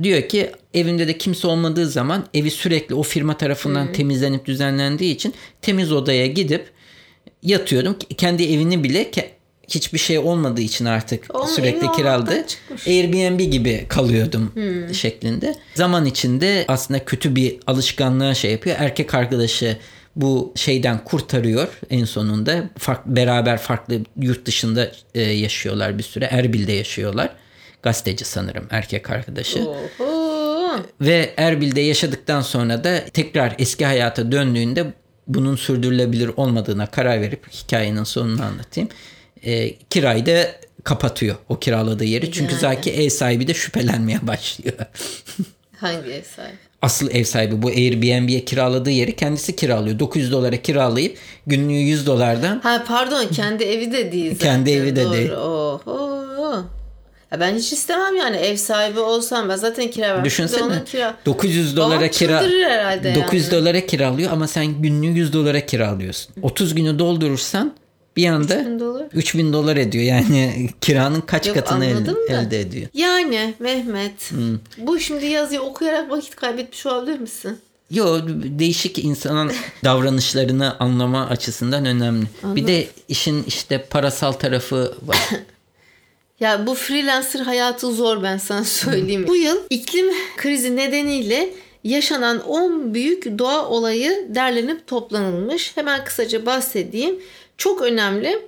Diyor 0.03 0.21
ki 0.29 0.51
evimde 0.73 1.07
de 1.07 1.17
kimse 1.17 1.47
olmadığı 1.47 1.87
zaman 1.87 2.25
evi 2.33 2.51
sürekli 2.51 2.95
o 2.95 3.03
firma 3.03 3.37
tarafından 3.37 3.93
temizlenip 3.93 4.45
düzenlendiği 4.45 5.15
için 5.15 5.33
temiz 5.61 5.91
odaya 5.91 6.27
gidip 6.27 6.65
yatıyorum. 7.43 7.95
Kendi 8.17 8.43
evini 8.43 8.83
bile 8.83 9.03
ke- 9.03 9.25
hiçbir 9.67 9.99
şey 9.99 10.19
olmadığı 10.19 10.61
için 10.61 10.85
artık 10.85 11.35
Onun 11.35 11.45
sürekli 11.45 11.87
çıkmış. 12.47 12.87
Airbnb 12.87 13.39
gibi 13.39 13.85
kalıyordum 13.89 14.51
Hmm. 14.53 14.93
şeklinde. 14.93 15.55
Zaman 15.75 16.05
içinde 16.05 16.65
aslında 16.67 17.05
kötü 17.05 17.35
bir 17.35 17.55
alışkanlığa 17.67 18.33
şey 18.33 18.51
yapıyor. 18.51 18.75
Erkek 18.79 19.13
arkadaşı 19.13 19.77
bu 20.15 20.53
şeyden 20.55 21.03
kurtarıyor 21.03 21.67
en 21.89 22.05
sonunda. 22.05 22.69
Fark, 22.77 23.05
beraber 23.05 23.57
farklı 23.57 23.99
yurt 24.17 24.45
dışında 24.45 24.91
e, 25.15 25.21
yaşıyorlar 25.21 25.97
bir 25.97 26.03
süre. 26.03 26.25
Erbil'de 26.25 26.71
yaşıyorlar. 26.71 27.29
Gazeteci 27.83 28.25
sanırım 28.25 28.67
erkek 28.69 29.09
arkadaşı. 29.09 29.69
Oho. 29.69 30.79
Ve 31.01 31.33
Erbil'de 31.37 31.81
yaşadıktan 31.81 32.41
sonra 32.41 32.83
da 32.83 33.05
tekrar 33.05 33.55
eski 33.59 33.85
hayata 33.85 34.31
döndüğünde 34.31 34.93
bunun 35.27 35.55
sürdürülebilir 35.55 36.31
olmadığına 36.37 36.85
karar 36.85 37.21
verip 37.21 37.47
hikayenin 37.51 38.03
sonunu 38.03 38.43
anlatayım. 38.43 38.89
E, 39.43 39.75
kirayı 39.75 40.25
da 40.25 40.51
kapatıyor 40.83 41.35
o 41.49 41.59
kiraladığı 41.59 42.05
yeri. 42.05 42.31
Çünkü 42.31 42.51
Yani. 42.51 42.61
zaten 42.61 42.93
ev 42.93 43.09
sahibi 43.09 43.47
de 43.47 43.53
şüphelenmeye 43.53 44.19
başlıyor. 44.27 44.77
Hangi 45.77 46.11
ev 46.11 46.23
sahibi? 46.23 46.57
Asıl 46.81 47.11
ev 47.11 47.23
sahibi 47.23 47.61
bu 47.61 47.67
Airbnb'ye 47.67 48.45
kiraladığı 48.45 48.89
yeri 48.91 49.15
kendisi 49.15 49.55
kiralıyor. 49.55 49.99
900 49.99 50.31
dolara 50.31 50.57
kiralayıp 50.57 51.17
günlüğü 51.47 51.73
100 51.73 52.07
dolardan 52.07 52.59
Ha 52.59 52.83
pardon 52.87 53.27
kendi 53.27 53.63
evi 53.63 53.91
de 53.91 54.11
değil 54.11 54.31
zaten. 54.33 54.47
Kendi 54.47 54.71
evi 54.71 54.95
de 54.95 55.03
Doğru. 55.05 55.13
değil. 55.13 55.31
Oho. 55.31 56.63
Ya 57.31 57.39
ben 57.39 57.55
hiç 57.55 57.73
istemem 57.73 58.15
yani 58.15 58.37
ev 58.37 58.55
sahibi 58.55 58.99
olsam 58.99 59.49
ben 59.49 59.55
zaten 59.55 59.91
kira 59.91 60.19
de 60.19 60.25
Düşünsene 60.25 60.83
kira. 60.85 61.15
900 61.25 61.77
dolara 61.77 62.07
kira 62.11 62.39
çıldırır 62.41 62.63
herhalde 62.69 63.15
900 63.15 63.51
yani. 63.53 63.61
dolara 63.61 63.85
kiralıyor 63.85 64.31
ama 64.31 64.47
sen 64.47 64.81
günlüğü 64.81 65.07
100 65.07 65.33
dolara 65.33 65.65
kiralıyorsun. 65.65 66.35
30 66.41 66.75
günü 66.75 66.99
doldurursan 66.99 67.73
bir 68.21 68.27
anda 68.27 68.55
3000 68.59 68.79
dolar. 68.79 69.07
3000 69.13 69.53
dolar 69.53 69.77
ediyor. 69.77 70.03
Yani 70.03 70.69
kiranın 70.81 71.21
kaç 71.21 71.47
Yok, 71.47 71.55
katını 71.55 71.85
elde, 71.85 71.95
anladım 71.95 72.17
da. 72.29 72.33
elde 72.41 72.59
ediyor. 72.59 72.87
Yani 72.93 73.53
Mehmet 73.59 74.31
bu 74.77 74.99
şimdi 74.99 75.25
yazıyı 75.25 75.61
okuyarak 75.61 76.11
vakit 76.11 76.35
kaybetmiş 76.35 76.85
olabilir 76.85 77.19
misin? 77.19 77.57
Yo 77.91 78.19
değişik 78.59 78.99
insanın 78.99 79.51
davranışlarını 79.83 80.79
anlama 80.79 81.27
açısından 81.27 81.85
önemli. 81.85 82.25
Bir 82.43 82.67
de 82.67 82.87
işin 83.07 83.43
işte 83.43 83.85
parasal 83.89 84.31
tarafı 84.31 84.95
var. 85.05 85.17
Ya 86.39 86.67
bu 86.67 86.75
freelancer 86.75 87.39
hayatı 87.39 87.91
zor 87.93 88.23
ben 88.23 88.37
sana 88.37 88.63
söyleyeyim. 88.63 89.25
bu 89.27 89.35
yıl 89.35 89.57
iklim 89.69 90.05
krizi 90.37 90.75
nedeniyle 90.75 91.49
yaşanan 91.83 92.47
10 92.47 92.93
büyük 92.93 93.39
doğa 93.39 93.67
olayı 93.67 94.27
derlenip 94.29 94.87
toplanılmış. 94.87 95.77
Hemen 95.77 96.05
kısaca 96.05 96.45
bahsedeyim. 96.45 97.15
Çok 97.61 97.81
önemli. 97.81 98.39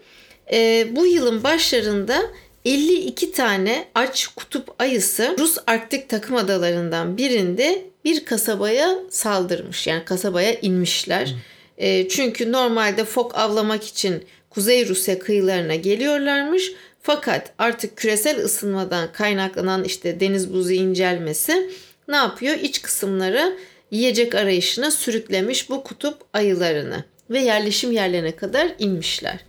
Ee, 0.51 0.87
bu 0.91 1.05
yılın 1.05 1.43
başlarında 1.43 2.23
52 2.65 3.31
tane 3.31 3.85
aç 3.95 4.27
kutup 4.27 4.81
ayısı 4.81 5.35
Rus 5.39 5.57
Arktik 5.67 6.09
takım 6.09 6.35
adalarından 6.35 7.17
birinde 7.17 7.85
bir 8.05 8.25
kasabaya 8.25 8.95
saldırmış. 9.09 9.87
Yani 9.87 10.05
kasabaya 10.05 10.53
inmişler. 10.53 11.35
Ee, 11.77 12.07
çünkü 12.07 12.51
normalde 12.51 13.05
fok 13.05 13.37
avlamak 13.37 13.83
için 13.83 14.25
Kuzey 14.49 14.87
Rusya 14.87 15.19
kıyılarına 15.19 15.75
geliyorlarmış. 15.75 16.71
Fakat 17.01 17.53
artık 17.57 17.97
küresel 17.97 18.43
ısınmadan 18.43 19.11
kaynaklanan 19.11 19.83
işte 19.83 20.19
deniz 20.19 20.53
buzu 20.53 20.71
incelmesi 20.71 21.69
ne 22.07 22.15
yapıyor? 22.15 22.55
İç 22.55 22.81
kısımlara 22.81 23.53
yiyecek 23.91 24.35
arayışına 24.35 24.91
sürüklemiş 24.91 25.69
bu 25.69 25.83
kutup 25.83 26.17
ayılarını 26.33 27.12
ve 27.29 27.39
yerleşim 27.39 27.91
yerlerine 27.91 28.35
kadar 28.35 28.67
inmişler. 28.79 29.39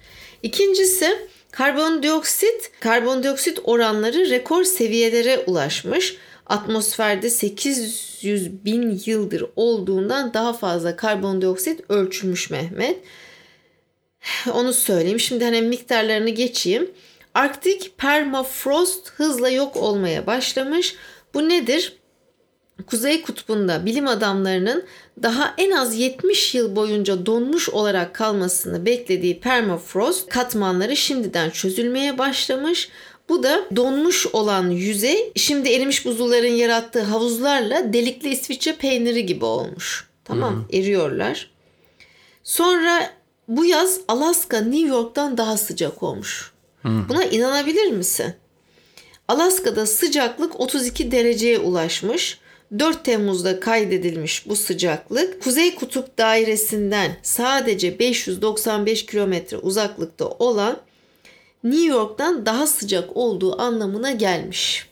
İkincisi 0.43 1.19
karbondioksit, 1.51 2.71
karbondioksit 2.81 3.59
oranları 3.65 4.31
rekor 4.31 4.65
seviyelere 4.65 5.39
ulaşmış. 5.39 6.17
Atmosferde 6.47 7.31
800 7.31 8.65
bin 8.65 9.03
yıldır 9.07 9.45
olduğundan 9.57 10.35
daha 10.35 10.53
fazla 10.53 10.97
karbondioksit 10.97 11.81
ölçülmüş 11.89 12.51
Mehmet. 12.51 12.97
Onu 14.53 14.73
söyleyeyim. 14.73 15.21
Şimdi 15.21 15.45
hani 15.45 15.63
miktarlarını 15.63 16.31
geçeyim. 16.31 16.91
Arktik 17.35 17.99
permafrost 17.99 19.11
hızla 19.11 19.49
yok 19.49 19.77
olmaya 19.77 20.27
başlamış. 20.27 20.95
Bu 21.35 21.49
nedir? 21.49 21.97
Kuzey 22.87 23.23
kutbunda 23.23 23.87
bilim 23.87 24.09
adamlarının 24.09 24.85
daha 25.23 25.55
en 25.59 25.71
az 25.71 25.99
70 25.99 26.55
yıl 26.55 26.77
boyunca 26.77 27.27
donmuş 27.27 27.69
olarak 27.69 28.15
kalmasını 28.15 28.87
beklediği 28.87 29.41
permafrost 29.41 30.29
katmanları 30.29 30.97
şimdiden 30.97 31.51
çözülmeye 31.51 32.19
başlamış. 32.19 32.89
Bu 33.29 33.43
da 33.43 33.65
donmuş 33.77 34.27
olan 34.27 34.71
yüzey 34.71 35.33
şimdi 35.37 35.69
erimiş 35.69 36.05
buzulların 36.05 36.49
yarattığı 36.49 37.03
havuzlarla 37.03 37.93
delikli 37.93 38.29
İsviçre 38.29 38.73
peyniri 38.77 39.27
gibi 39.27 39.45
olmuş. 39.45 40.09
Tamam 40.25 40.67
eriyorlar. 40.73 41.51
Sonra 42.45 43.11
bu 43.49 43.65
yaz 43.65 44.01
Alaska 44.09 44.61
New 44.61 44.89
York'tan 44.89 45.39
daha 45.39 45.57
sıcak 45.57 46.03
olmuş. 46.03 46.53
Buna 46.85 47.25
inanabilir 47.25 47.91
misin? 47.91 48.35
Alaska'da 49.29 49.87
sıcaklık 49.87 50.61
32 50.61 51.11
dereceye 51.11 51.59
ulaşmış. 51.59 52.39
4 52.79 53.05
Temmuz'da 53.05 53.61
kaydedilmiş 53.61 54.49
bu 54.49 54.57
sıcaklık 54.57 55.43
Kuzey 55.43 55.75
Kutup 55.75 56.19
dairesinden 56.19 57.17
sadece 57.23 57.99
595 57.99 59.07
kilometre 59.07 59.57
uzaklıkta 59.57 60.29
olan 60.29 60.81
New 61.65 61.85
York'tan 61.87 62.47
daha 62.47 62.67
sıcak 62.67 63.17
olduğu 63.17 63.61
anlamına 63.63 64.11
gelmiş. 64.11 64.89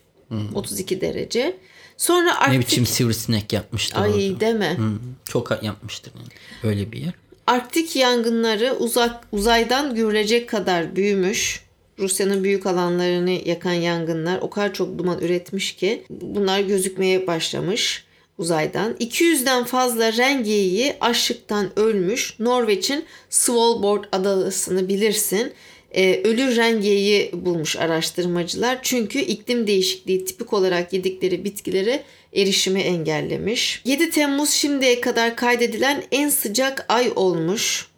32 0.54 1.00
derece. 1.00 1.56
Sonra 1.96 2.24
Ne 2.24 2.32
Arktik 2.32 2.60
biçim 2.60 2.86
sivrisinek 2.86 3.52
yapmıştır 3.52 4.00
ay 4.00 4.10
orada. 4.10 4.40
deme. 4.40 4.76
Hı, 4.78 4.92
Çok 5.24 5.62
yapmıştır 5.62 6.12
yani. 6.16 6.28
Öyle 6.74 6.92
bir 6.92 6.98
yer. 6.98 7.12
Arktik 7.46 7.96
yangınları 7.96 8.72
uzak 8.78 9.24
uzaydan 9.32 9.94
görülecek 9.94 10.48
kadar 10.48 10.96
büyümüş. 10.96 11.64
Rusya'nın 12.02 12.44
büyük 12.44 12.66
alanlarını 12.66 13.30
yakan 13.44 13.72
yangınlar 13.72 14.38
o 14.40 14.50
kadar 14.50 14.74
çok 14.74 14.98
duman 14.98 15.20
üretmiş 15.20 15.76
ki 15.76 16.02
bunlar 16.10 16.60
gözükmeye 16.60 17.26
başlamış 17.26 18.04
uzaydan. 18.38 18.92
200'den 19.00 19.64
fazla 19.64 20.12
rengeyi 20.12 20.94
açlıktan 21.00 21.78
ölmüş. 21.78 22.34
Norveç'in 22.38 23.04
Svalbard 23.30 24.04
adasını 24.12 24.88
bilirsin. 24.88 25.52
Ee, 25.94 26.20
ölü 26.24 26.56
rengeyi 26.56 27.30
bulmuş 27.32 27.76
araştırmacılar. 27.76 28.78
Çünkü 28.82 29.18
iklim 29.18 29.66
değişikliği 29.66 30.24
tipik 30.24 30.52
olarak 30.52 30.92
yedikleri 30.92 31.44
bitkilere 31.44 32.02
erişimi 32.34 32.80
engellemiş. 32.80 33.82
7 33.84 34.10
Temmuz 34.10 34.50
şimdiye 34.50 35.00
kadar 35.00 35.36
kaydedilen 35.36 36.02
en 36.12 36.28
sıcak 36.28 36.86
ay 36.88 37.12
olmuş. 37.16 37.91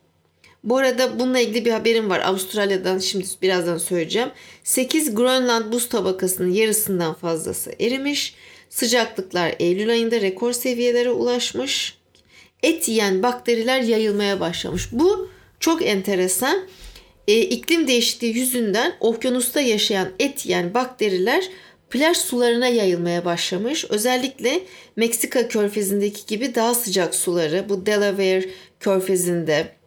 Bu 0.64 0.76
arada 0.76 1.18
bununla 1.18 1.40
ilgili 1.40 1.64
bir 1.64 1.70
haberim 1.70 2.10
var. 2.10 2.20
Avustralya'dan 2.20 2.98
şimdi 2.98 3.24
birazdan 3.42 3.78
söyleyeceğim. 3.78 4.28
8 4.64 5.14
Grönland 5.14 5.72
buz 5.72 5.88
tabakasının 5.88 6.52
yarısından 6.52 7.14
fazlası 7.14 7.72
erimiş. 7.80 8.34
Sıcaklıklar 8.70 9.54
Eylül 9.58 9.90
ayında 9.90 10.20
rekor 10.20 10.52
seviyelere 10.52 11.10
ulaşmış. 11.10 11.98
Et 12.62 12.88
yiyen 12.88 13.22
bakteriler 13.22 13.80
yayılmaya 13.80 14.40
başlamış. 14.40 14.88
Bu 14.92 15.28
çok 15.60 15.86
enteresan. 15.86 16.66
E, 17.28 17.40
iklim 17.40 17.88
değişikliği 17.88 18.36
yüzünden 18.36 18.96
okyanusta 19.00 19.60
yaşayan 19.60 20.08
et 20.18 20.46
yiyen 20.46 20.74
bakteriler 20.74 21.48
plaj 21.90 22.16
sularına 22.16 22.68
yayılmaya 22.68 23.24
başlamış. 23.24 23.84
Özellikle 23.88 24.60
Meksika 24.96 25.48
körfezindeki 25.48 26.26
gibi 26.26 26.54
daha 26.54 26.74
sıcak 26.74 27.14
suları 27.14 27.68
bu 27.68 27.86
Delaware 27.86 28.44
körfezinde 28.80 29.83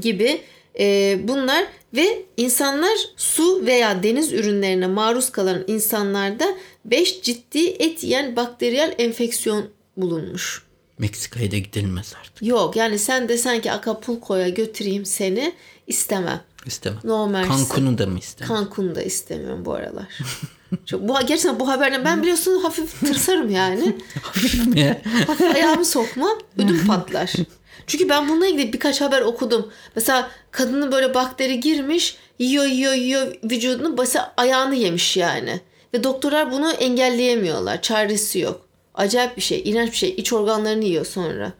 gibi 0.00 0.40
e, 0.78 1.18
bunlar 1.22 1.64
ve 1.94 2.22
insanlar 2.36 2.98
su 3.16 3.66
veya 3.66 4.02
deniz 4.02 4.32
ürünlerine 4.32 4.86
maruz 4.86 5.32
kalan 5.32 5.64
insanlarda 5.66 6.44
5 6.84 7.22
ciddi 7.22 7.66
et 7.68 8.04
yiyen 8.04 8.36
bakteriyel 8.36 8.94
enfeksiyon 8.98 9.70
bulunmuş. 9.96 10.62
Meksika'ya 10.98 11.50
da 11.50 11.58
gidilmez 11.58 12.14
artık. 12.20 12.42
Yok 12.42 12.76
yani 12.76 12.98
sen 12.98 13.28
desen 13.28 13.60
ki 13.60 13.72
Acapulco'ya 13.72 14.48
götüreyim 14.48 15.04
seni 15.04 15.54
istemem. 15.86 16.40
İstemem. 16.66 17.00
No. 17.04 17.32
Cancun'u 17.32 17.98
da 17.98 18.06
mı 18.06 18.18
istemem? 18.18 18.56
Cancun'u 18.56 18.94
da 18.94 19.02
istemiyorum 19.02 19.64
bu 19.64 19.72
aralar. 19.72 20.06
Çok, 20.86 21.08
bu, 21.08 21.14
gerçekten 21.20 21.60
bu 21.60 21.68
haberle 21.68 22.04
ben 22.04 22.22
biliyorsun 22.22 22.60
hafif 22.60 23.00
tırsarım 23.00 23.50
yani. 23.50 23.96
Hafif 24.22 24.66
mi? 24.66 25.02
Hafif 25.26 25.54
ayağımı 25.54 25.84
sokmam 25.84 26.38
ödüm 26.58 26.86
patlar. 26.86 27.32
Çünkü 27.86 28.08
ben 28.08 28.28
bununla 28.28 28.46
ilgili 28.46 28.72
birkaç 28.72 29.00
haber 29.00 29.20
okudum. 29.20 29.72
Mesela 29.96 30.30
kadının 30.50 30.92
böyle 30.92 31.14
bakteri 31.14 31.60
girmiş 31.60 32.16
yiyor 32.38 32.64
yiyor 32.64 32.92
yiyor 32.92 33.34
vücudunu 33.44 33.94
mesela 33.98 34.34
ayağını 34.36 34.74
yemiş 34.74 35.16
yani. 35.16 35.60
Ve 35.94 36.04
doktorlar 36.04 36.52
bunu 36.52 36.72
engelleyemiyorlar. 36.72 37.82
Çaresi 37.82 38.38
yok. 38.38 38.68
Acayip 38.94 39.36
bir 39.36 39.42
şey. 39.42 39.62
iğrenç 39.64 39.92
bir 39.92 39.96
şey. 39.96 40.14
İç 40.16 40.32
organlarını 40.32 40.84
yiyor 40.84 41.06
sonra. 41.06 41.52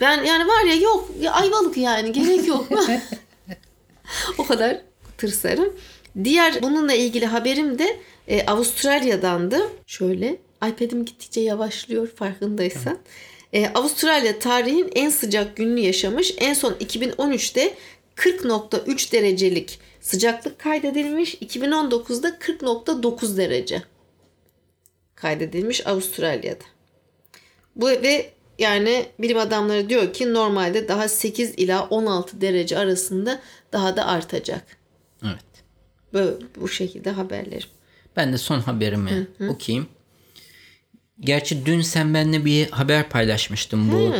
Ben 0.00 0.24
yani 0.24 0.46
var 0.46 0.64
ya 0.64 0.74
yok. 0.74 1.10
Ya 1.20 1.32
ayvalık 1.32 1.76
yani. 1.76 2.12
Gerek 2.12 2.48
yok. 2.48 2.68
o 4.38 4.46
kadar 4.46 4.80
tırsarım. 5.18 5.76
Diğer 6.24 6.62
bununla 6.62 6.94
ilgili 6.94 7.26
haberim 7.26 7.78
de 7.78 8.00
e, 8.28 8.46
Avustralya'dandı. 8.46 9.68
Şöyle 9.86 10.36
iPad'im 10.68 11.04
gittikçe 11.04 11.40
yavaşlıyor 11.40 12.06
farkındaysan. 12.06 12.98
E, 13.52 13.68
Avustralya 13.68 14.38
tarihin 14.38 14.90
en 14.94 15.10
sıcak 15.10 15.56
gününü 15.56 15.80
yaşamış. 15.80 16.34
En 16.38 16.54
son 16.54 16.72
2013'te 16.72 17.74
40.3 18.16 19.12
derecelik 19.12 19.78
sıcaklık 20.00 20.58
kaydedilmiş. 20.58 21.34
2019'da 21.34 22.28
40.9 22.28 23.36
derece 23.36 23.82
kaydedilmiş 25.14 25.86
Avustralya'da. 25.86 26.64
Bu 27.76 27.86
ve 27.86 28.32
yani 28.58 29.06
bilim 29.18 29.38
adamları 29.38 29.88
diyor 29.88 30.12
ki 30.12 30.34
normalde 30.34 30.88
daha 30.88 31.08
8 31.08 31.54
ila 31.56 31.86
16 31.86 32.40
derece 32.40 32.78
arasında 32.78 33.40
daha 33.72 33.96
da 33.96 34.06
artacak. 34.06 34.76
Evet. 35.24 35.44
Böyle 36.12 36.36
bu 36.56 36.68
şekilde 36.68 37.10
haberlerim. 37.10 37.68
Ben 38.16 38.32
de 38.32 38.38
son 38.38 38.60
haberimi 38.60 39.26
okuyayım. 39.48 39.88
Gerçi 41.24 41.66
dün 41.66 41.80
sen 41.80 42.14
benimle 42.14 42.44
bir 42.44 42.70
haber 42.70 43.08
paylaşmıştın 43.08 43.92
bu 43.92 44.14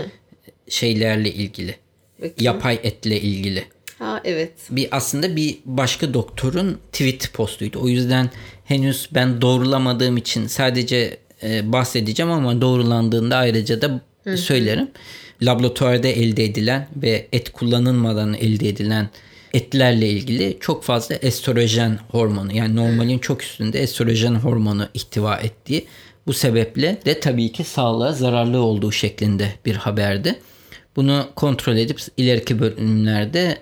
şeylerle 0.69 1.33
ilgili. 1.33 1.77
Bakayım. 2.19 2.35
Yapay 2.41 2.81
etle 2.83 3.21
ilgili. 3.21 3.65
Ha 3.99 4.21
evet. 4.25 4.53
Bir 4.71 4.89
aslında 4.91 5.37
bir 5.37 5.59
başka 5.65 6.15
doktorun 6.15 6.79
tweet 6.93 7.33
postuydu. 7.33 7.79
O 7.83 7.89
yüzden 7.89 8.31
henüz 8.65 9.09
ben 9.15 9.41
doğrulamadığım 9.41 10.17
için 10.17 10.47
sadece 10.47 11.17
e, 11.43 11.73
bahsedeceğim 11.73 12.33
ama 12.33 12.61
doğrulandığında 12.61 13.37
ayrıca 13.37 13.83
da 13.83 14.01
söylerim. 14.37 14.91
Laboratuvarda 15.43 16.09
elde 16.09 16.45
edilen 16.45 16.89
ve 16.97 17.29
et 17.33 17.53
kullanılmadan 17.53 18.35
elde 18.35 18.69
edilen 18.69 19.11
etlerle 19.55 20.09
ilgili 20.09 20.57
çok 20.61 20.85
fazla 20.85 21.15
estrojen 21.15 21.99
hormonu 22.11 22.57
yani 22.57 22.77
normalin 22.77 23.19
çok 23.19 23.43
üstünde 23.43 23.81
estrojen 23.81 24.35
hormonu 24.35 24.89
ihtiva 24.95 25.37
ettiği 25.37 25.87
bu 26.27 26.33
sebeple 26.33 27.01
de 27.05 27.21
tabii 27.21 27.53
ki 27.53 27.65
sağlığa 27.65 28.13
zararlı 28.13 28.61
olduğu 28.63 28.93
şeklinde 28.93 29.49
bir 29.67 29.75
haberdi. 29.77 30.39
Bunu 30.97 31.29
kontrol 31.37 31.77
edip 31.77 32.01
ileriki 32.17 32.61
bölümlerde 32.61 33.59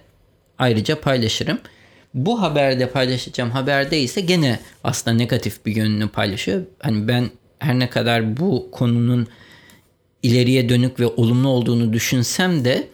ayrıca 0.58 1.00
paylaşırım. 1.00 1.58
Bu 2.14 2.42
haberde 2.42 2.88
paylaşacağım 2.90 3.50
haberde 3.50 4.00
ise 4.00 4.20
gene 4.20 4.58
aslında 4.84 5.16
negatif 5.16 5.66
bir 5.66 5.76
yönünü 5.76 6.08
paylaşıyor. 6.08 6.62
Hani 6.78 7.08
ben 7.08 7.30
her 7.58 7.78
ne 7.78 7.90
kadar 7.90 8.36
bu 8.36 8.68
konunun 8.72 9.26
ileriye 10.22 10.68
dönük 10.68 11.00
ve 11.00 11.06
olumlu 11.06 11.48
olduğunu 11.48 11.92
düşünsem 11.92 12.64
de 12.64 12.88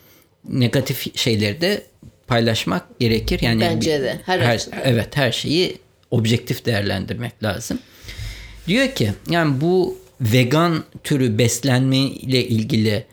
negatif 0.48 1.16
şeyleri 1.18 1.61
de 1.61 1.83
paylaşmak 2.26 3.00
gerekir. 3.00 3.40
Yani 3.42 3.61
Bence 3.61 4.00
de, 4.02 4.20
her 4.26 4.40
açıdan. 4.40 4.79
evet 4.85 5.16
her 5.16 5.33
şeyi 5.33 5.79
objektif 6.11 6.66
değerlendirmek 6.66 7.42
lazım. 7.42 7.79
Diyor 8.66 8.88
ki 8.88 9.12
yani 9.31 9.61
bu 9.61 9.98
vegan 10.20 10.85
türü 11.05 11.38
beslenme 11.38 11.96
ile 11.96 12.46
ilgili 12.48 13.05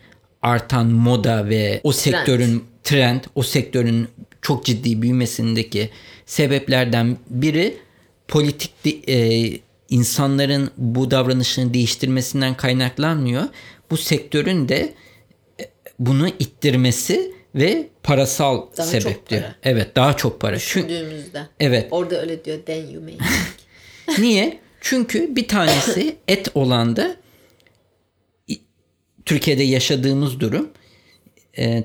artan 0.42 0.86
moda 0.86 1.48
ve 1.48 1.80
o 1.84 1.92
sektörün 1.92 2.64
trend, 2.84 3.20
o 3.34 3.42
sektörün 3.42 4.08
çok 4.42 4.64
ciddi 4.64 5.02
büyümesindeki 5.02 5.90
sebeplerden 6.26 7.16
biri 7.30 7.76
politik 8.28 9.08
e, 9.08 9.50
insanların 9.90 10.70
bu 10.76 11.10
davranışını 11.10 11.74
değiştirmesinden 11.74 12.56
kaynaklanmıyor. 12.56 13.42
Bu 13.90 13.96
sektörün 13.96 14.68
de 14.68 14.94
e, 15.60 15.70
bunu 15.98 16.28
ittirmesi 16.28 17.34
ve 17.54 17.88
parasal 18.02 18.62
Daha 18.76 18.86
sebep 18.86 19.02
çok 19.02 19.30
diyor. 19.30 19.42
para. 19.42 19.54
Evet, 19.62 19.96
daha 19.96 20.16
çok 20.16 20.40
para. 20.40 20.58
Çünkü 20.58 20.88
Düşündüğümüzde. 20.88 21.42
evet. 21.60 21.88
Orada 21.90 22.20
öyle 22.20 22.44
diyor. 22.44 22.58
Then 22.66 22.86
you 22.86 23.02
may. 23.02 23.14
Niye? 24.18 24.58
Çünkü 24.84 25.36
bir 25.36 25.48
tanesi 25.48 26.16
et 26.28 26.48
olan 26.54 26.96
da 26.96 27.16
Türkiye'de 29.24 29.62
yaşadığımız 29.62 30.40
durum 30.40 30.70
e, 31.58 31.84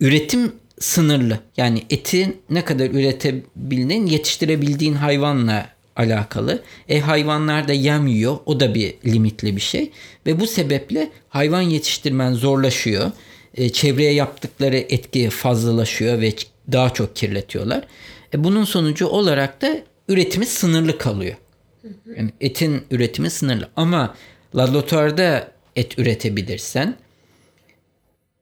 üretim 0.00 0.52
sınırlı. 0.80 1.38
Yani 1.56 1.84
eti 1.90 2.36
ne 2.50 2.64
kadar 2.64 2.90
üretebildiğin, 2.90 4.06
yetiştirebildiğin 4.06 4.94
hayvanla 4.94 5.68
alakalı. 5.96 6.62
E 6.88 7.00
hayvanlar 7.00 7.68
da 7.68 7.72
yem 7.72 8.06
yiyor. 8.06 8.38
O 8.46 8.60
da 8.60 8.74
bir 8.74 8.94
limitli 9.06 9.56
bir 9.56 9.60
şey. 9.60 9.90
Ve 10.26 10.40
bu 10.40 10.46
sebeple 10.46 11.10
hayvan 11.28 11.62
yetiştirmen 11.62 12.32
zorlaşıyor. 12.32 13.10
E, 13.54 13.68
çevreye 13.68 14.12
yaptıkları 14.12 14.76
etki 14.76 15.30
fazlalaşıyor 15.30 16.20
ve 16.20 16.32
daha 16.72 16.90
çok 16.90 17.16
kirletiyorlar. 17.16 17.86
E, 18.34 18.44
bunun 18.44 18.64
sonucu 18.64 19.06
olarak 19.06 19.62
da 19.62 19.78
üretimi 20.08 20.46
sınırlı 20.46 20.98
kalıyor. 20.98 21.36
Yani 22.16 22.30
etin 22.40 22.82
üretimi 22.90 23.30
sınırlı. 23.30 23.68
Ama 23.76 24.14
laboratuvarda 24.56 25.52
et 25.76 25.98
üretebilirsen 25.98 26.96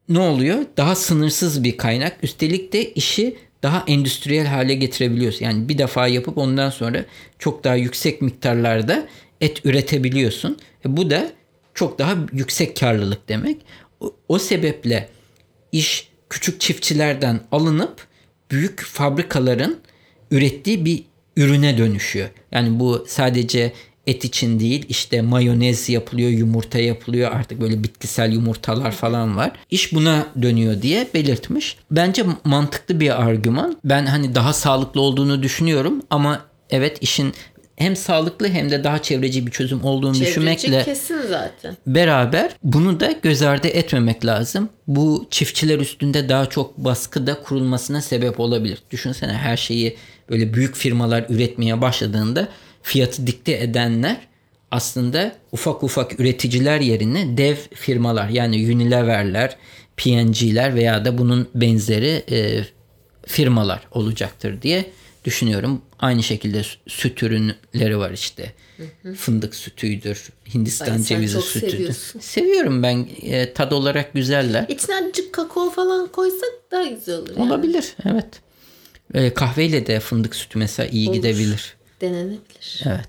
ne 0.09 0.19
oluyor? 0.19 0.59
Daha 0.77 0.95
sınırsız 0.95 1.65
bir 1.65 1.77
kaynak. 1.77 2.17
Üstelik 2.23 2.73
de 2.73 2.93
işi 2.93 3.37
daha 3.63 3.85
endüstriyel 3.87 4.47
hale 4.47 4.75
getirebiliyorsun. 4.75 5.45
Yani 5.45 5.69
bir 5.69 5.79
defa 5.79 6.09
yapıp 6.09 6.39
ondan 6.39 6.71
sonra 6.71 7.05
çok 7.39 7.65
daha 7.65 7.75
yüksek 7.75 8.23
miktarlarda 8.23 9.09
et 9.41 9.67
üretebiliyorsun. 9.67 10.59
E 10.87 10.97
bu 10.97 11.11
da 11.11 11.31
çok 11.75 11.99
daha 11.99 12.17
yüksek 12.33 12.77
karlılık 12.77 13.29
demek. 13.29 13.57
O, 14.01 14.17
o 14.29 14.39
sebeple 14.39 15.09
iş 15.73 16.09
küçük 16.31 16.61
çiftçilerden 16.61 17.41
alınıp 17.53 18.07
büyük 18.51 18.81
fabrikaların 18.81 19.79
ürettiği 20.31 20.85
bir 20.85 21.05
ürüne 21.39 21.79
dönüşüyor. 21.79 22.29
Yani 22.53 22.81
bu 22.81 23.05
sadece 23.09 23.73
et 24.07 24.25
için 24.25 24.61
değil 24.61 24.87
işte 24.89 25.23
mayonez 25.23 25.89
yapılıyor, 25.89 26.31
yumurta 26.31 26.79
yapılıyor 26.79 27.33
artık 27.33 27.61
böyle 27.61 27.83
bitkisel 27.83 28.33
yumurtalar 28.33 28.93
falan 28.93 29.37
var. 29.37 29.51
İş 29.71 29.93
buna 29.93 30.27
dönüyor 30.43 30.83
diye 30.83 31.09
belirtmiş. 31.15 31.77
Bence 31.91 32.25
mantıklı 32.45 33.01
bir 33.01 33.23
argüman. 33.23 33.77
Ben 33.85 34.07
hani 34.07 34.35
daha 34.35 34.53
sağlıklı 34.53 35.01
olduğunu 35.01 35.43
düşünüyorum 35.43 36.03
ama 36.11 36.41
evet 36.71 36.99
işin 37.01 37.33
hem 37.77 37.97
sağlıklı 37.97 38.49
hem 38.49 38.71
de 38.71 38.85
daha 38.85 39.03
çevreci 39.03 39.47
bir 39.47 39.51
çözüm 39.51 39.85
olduğunu 39.85 40.15
Çevreci 40.15 40.31
düşünmekle 40.31 40.85
kesin 40.85 41.23
zaten. 41.29 41.77
beraber 41.87 42.51
bunu 42.63 43.01
da 43.01 43.13
göz 43.23 43.43
ardı 43.43 43.69
etmemek 43.69 44.27
lazım. 44.27 44.69
Bu 44.87 45.27
çiftçiler 45.31 45.79
üstünde 45.79 46.29
daha 46.29 46.47
çok 46.47 46.79
baskı 46.79 47.27
da 47.27 47.43
kurulmasına 47.43 48.03
sebep 48.03 48.41
olabilir. 48.41 48.79
Düşünsene 48.91 49.33
her 49.33 49.57
şeyi 49.57 49.97
böyle 50.31 50.55
büyük 50.55 50.77
firmalar 50.77 51.27
üretmeye 51.29 51.81
başladığında 51.81 52.49
fiyatı 52.83 53.27
dikte 53.27 53.53
edenler 53.53 54.17
aslında 54.71 55.37
ufak 55.53 55.83
ufak 55.83 56.21
üreticiler 56.21 56.81
yerine 56.81 57.39
dev 57.39 57.57
firmalar 57.75 58.29
yani 58.29 58.57
Unilever'ler, 58.57 59.57
P&G'ler 59.97 60.75
veya 60.75 61.05
da 61.05 61.19
bunun 61.19 61.49
benzeri 61.55 62.25
e, 62.31 62.65
firmalar 63.27 63.81
olacaktır 63.91 64.63
diye 64.63 64.85
düşünüyorum. 65.25 65.83
Aynı 65.99 66.23
şekilde 66.23 66.63
süt 66.87 67.23
ürünleri 67.23 67.99
var 67.99 68.11
işte. 68.11 68.53
Fındık 69.17 69.55
sütüydür, 69.55 70.29
Hindistan 70.55 70.93
Ay, 70.93 71.03
cevizi 71.03 71.43
sütüdür. 71.43 71.71
seviyorsun. 71.71 72.21
Seviyorum 72.21 72.83
ben. 72.83 73.09
E, 73.23 73.53
tad 73.53 73.73
olarak 73.73 74.15
güzeller. 74.15 74.67
İçine 74.69 74.97
azıcık 74.97 75.33
kakao 75.33 75.71
falan 75.71 76.09
koysak 76.09 76.51
daha 76.71 76.85
güzel 76.85 77.19
olur. 77.19 77.29
Yani. 77.37 77.43
Olabilir, 77.43 77.95
evet. 78.05 78.27
E, 79.15 79.35
kahveyle 79.35 79.87
de 79.87 80.01
fındık 80.01 80.37
sütü 80.37 80.59
mesela 80.59 80.89
iyi 80.89 81.09
Olur. 81.09 81.17
gidebilir. 81.17 81.77
Denenebilir. 82.01 82.83
Evet. 82.87 83.09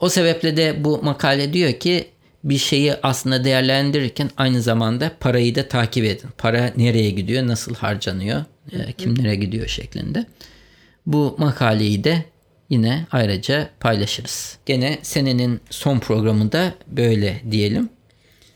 O 0.00 0.08
sebeple 0.08 0.56
de 0.56 0.84
bu 0.84 1.02
makale 1.02 1.52
diyor 1.52 1.72
ki 1.72 2.08
bir 2.44 2.58
şeyi 2.58 2.94
aslında 3.02 3.44
değerlendirirken 3.44 4.30
aynı 4.36 4.62
zamanda 4.62 5.12
parayı 5.20 5.54
da 5.54 5.68
takip 5.68 6.04
edin. 6.04 6.28
Para 6.38 6.72
nereye 6.76 7.10
gidiyor, 7.10 7.46
nasıl 7.46 7.74
harcanıyor, 7.74 8.44
e, 8.72 8.92
kimlere 8.92 9.34
gidiyor 9.34 9.66
şeklinde. 9.66 10.26
Bu 11.06 11.34
makaleyi 11.38 12.04
de 12.04 12.24
yine 12.70 13.06
ayrıca 13.12 13.70
paylaşırız. 13.80 14.58
Gene 14.66 14.98
senenin 15.02 15.60
son 15.70 15.98
programında 15.98 16.74
böyle 16.86 17.40
diyelim. 17.50 17.88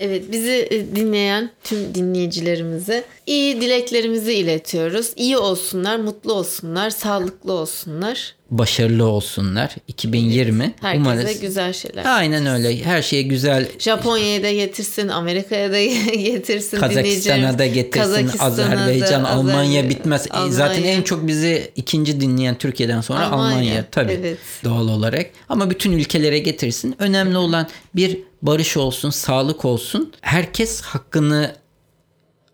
Evet 0.05 0.33
bizi 0.33 0.69
e, 0.71 0.97
dinleyen 0.97 1.51
tüm 1.65 1.95
dinleyicilerimize 1.95 3.05
iyi 3.27 3.61
dileklerimizi 3.61 4.33
iletiyoruz. 4.35 5.13
İyi 5.17 5.39
olsunlar, 5.39 5.97
mutlu 5.97 6.33
olsunlar, 6.33 6.91
sağlıklı 6.91 7.53
olsunlar. 7.53 8.35
Başarılı 8.53 9.05
olsunlar. 9.05 9.75
2020 9.89 10.75
Herkese 10.81 11.01
umarız. 11.01 11.41
güzel 11.41 11.73
şeyler. 11.73 12.05
Aynen 12.05 12.47
öyle. 12.47 12.85
Her 12.85 13.03
şeye 13.03 13.23
güzel 13.23 13.69
Japonya'ya 13.79 14.43
da 14.43 14.53
getirsin, 14.53 15.09
Amerika'ya 15.09 15.73
da 15.73 15.85
getirsin. 16.15 16.77
Kazakistan'a 16.81 17.59
da 17.59 17.67
getirsin, 17.67 18.01
Kazakistan'a 18.01 18.57
da, 18.57 18.63
Azerbaycan, 18.63 19.25
Almanya 19.25 19.59
Azerbaycan, 19.61 19.91
bitmez. 19.91 20.27
E, 20.27 20.31
Almanya. 20.31 20.53
Zaten 20.53 20.83
en 20.83 21.03
çok 21.03 21.27
bizi 21.27 21.71
ikinci 21.77 22.21
dinleyen 22.21 22.59
Türkiye'den 22.59 23.01
sonra 23.01 23.27
Almanya, 23.31 23.57
Almanya, 23.57 23.85
tabii 23.91 24.13
evet. 24.13 24.39
doğal 24.65 24.89
olarak. 24.89 25.27
Ama 25.49 25.71
bütün 25.71 25.93
ülkelere 25.93 26.39
getirsin. 26.39 26.97
Önemli 26.99 27.37
olan 27.37 27.67
bir 27.97 28.19
barış 28.43 28.77
olsun, 28.77 29.11
sağlık 29.11 29.65
olsun. 29.65 30.13
Herkes 30.21 30.81
hakkını 30.81 31.55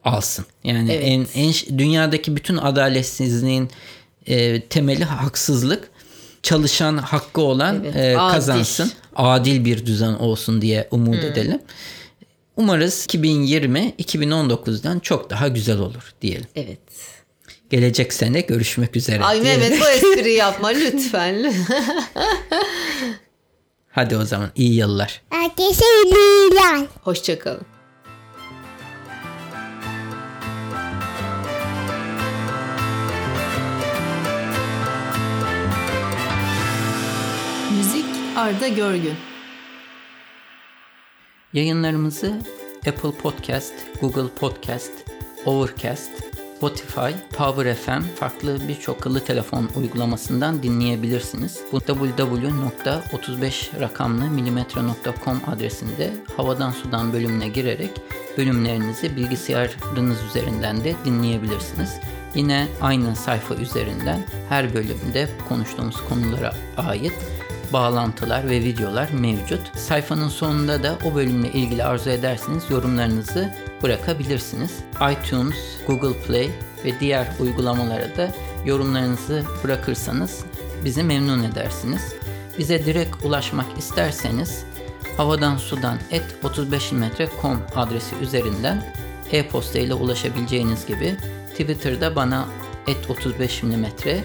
alsın. 0.05 0.45
Yani 0.65 0.93
Evet. 0.93 1.05
en, 1.35 1.43
en 1.43 1.79
dünyadaki 1.79 2.37
bütün 2.37 2.57
adaletsizliğin 2.57 3.71
e, 4.29 4.61
temeli 4.61 5.05
haksızlık. 5.05 5.91
Çalışan 6.43 6.97
hakkı 6.99 7.41
olan 7.41 7.85
Evet, 7.85 7.97
e, 7.97 8.19
adil. 8.19 8.35
kazansın. 8.35 8.93
Adil 9.17 9.65
bir 9.65 9.87
düzen 9.87 10.13
olsun 10.13 10.63
diye 10.63 10.89
umut 10.91 11.25
edelim. 11.25 11.63
Umarız 12.57 13.05
2020 13.05 13.95
2019'dan 13.99 14.99
çok 14.99 15.31
daha 15.31 15.49
güzel 15.49 15.79
olur 15.79 16.15
diyelim. 16.23 16.47
Evet. 16.57 16.79
Gelecek 17.71 18.13
sene 18.13 18.41
görüşmek 18.41 18.97
üzere. 18.97 19.25
Ay 19.25 19.43
diyelim. 19.43 19.61
Mehmet 19.61 19.81
bu 19.81 19.89
espriyi 20.11 20.37
yapma 20.37 20.69
lütfen. 20.69 21.55
Hadi 23.91 24.17
o 24.17 24.25
zaman 24.25 24.51
iyi 24.57 24.75
yıllar. 24.75 25.23
Herkese 25.31 25.85
iyi 26.05 26.15
yıllar. 26.51 26.87
Hoşçakalın. 27.03 27.67
Arda 38.39 38.69
Görgün. 38.69 39.15
Yayınlarımızı 41.53 42.41
Apple 42.89 43.13
Podcast, 43.23 43.75
Google 44.01 44.29
Podcast, 44.29 44.93
Overcast, 45.47 46.11
Spotify, 46.57 47.11
Power 47.37 47.75
FM 47.75 48.03
farklı 48.17 48.59
birçok 48.69 48.97
akıllı 48.97 49.25
telefon 49.25 49.69
uygulamasından 49.77 50.63
dinleyebilirsiniz. 50.63 51.61
Bu 51.73 51.79
www.35 51.79 53.81
rakamlı 53.81 54.25
adresinde 55.47 56.13
havadan 56.37 56.71
sudan 56.71 57.13
bölümüne 57.13 57.49
girerek 57.49 57.91
bölümlerinizi 58.37 59.17
bilgisayarınız 59.17 60.19
üzerinden 60.31 60.85
de 60.85 60.95
dinleyebilirsiniz. 61.05 62.01
Yine 62.35 62.69
aynı 62.81 63.17
sayfa 63.17 63.55
üzerinden 63.55 64.25
her 64.49 64.75
bölümde 64.75 65.29
konuştuğumuz 65.49 65.97
konulara 66.09 66.55
ait 66.77 67.13
bağlantılar 67.73 68.49
ve 68.49 68.61
videolar 68.61 69.11
mevcut. 69.11 69.79
Sayfanın 69.79 70.29
sonunda 70.29 70.83
da 70.83 70.99
o 71.05 71.15
bölümle 71.15 71.53
ilgili 71.53 71.85
arzu 71.85 72.11
ederseniz 72.11 72.71
yorumlarınızı 72.71 73.55
bırakabilirsiniz. 73.83 74.79
iTunes, 75.13 75.57
Google 75.87 76.23
Play 76.23 76.51
ve 76.85 77.01
diğer 77.01 77.29
uygulamalara 77.41 78.17
da 78.17 78.31
yorumlarınızı 78.65 79.45
bırakırsanız 79.65 80.45
bizi 80.85 81.03
memnun 81.03 81.43
edersiniz. 81.43 82.15
Bize 82.59 82.87
direkt 82.87 83.25
ulaşmak 83.25 83.79
isterseniz 83.79 84.65
havadan 85.17 85.57
sudan 85.57 85.99
et 86.11 86.25
35 86.43 86.93
metre.com 86.93 87.63
adresi 87.77 88.17
üzerinden 88.17 88.95
e-posta 89.33 89.79
ile 89.79 89.95
ulaşabileceğiniz 89.95 90.87
gibi 90.87 91.17
Twitter'da 91.51 92.17
bana 92.17 92.49
et 92.87 93.11
35 93.11 93.63
milimetre 93.63 94.25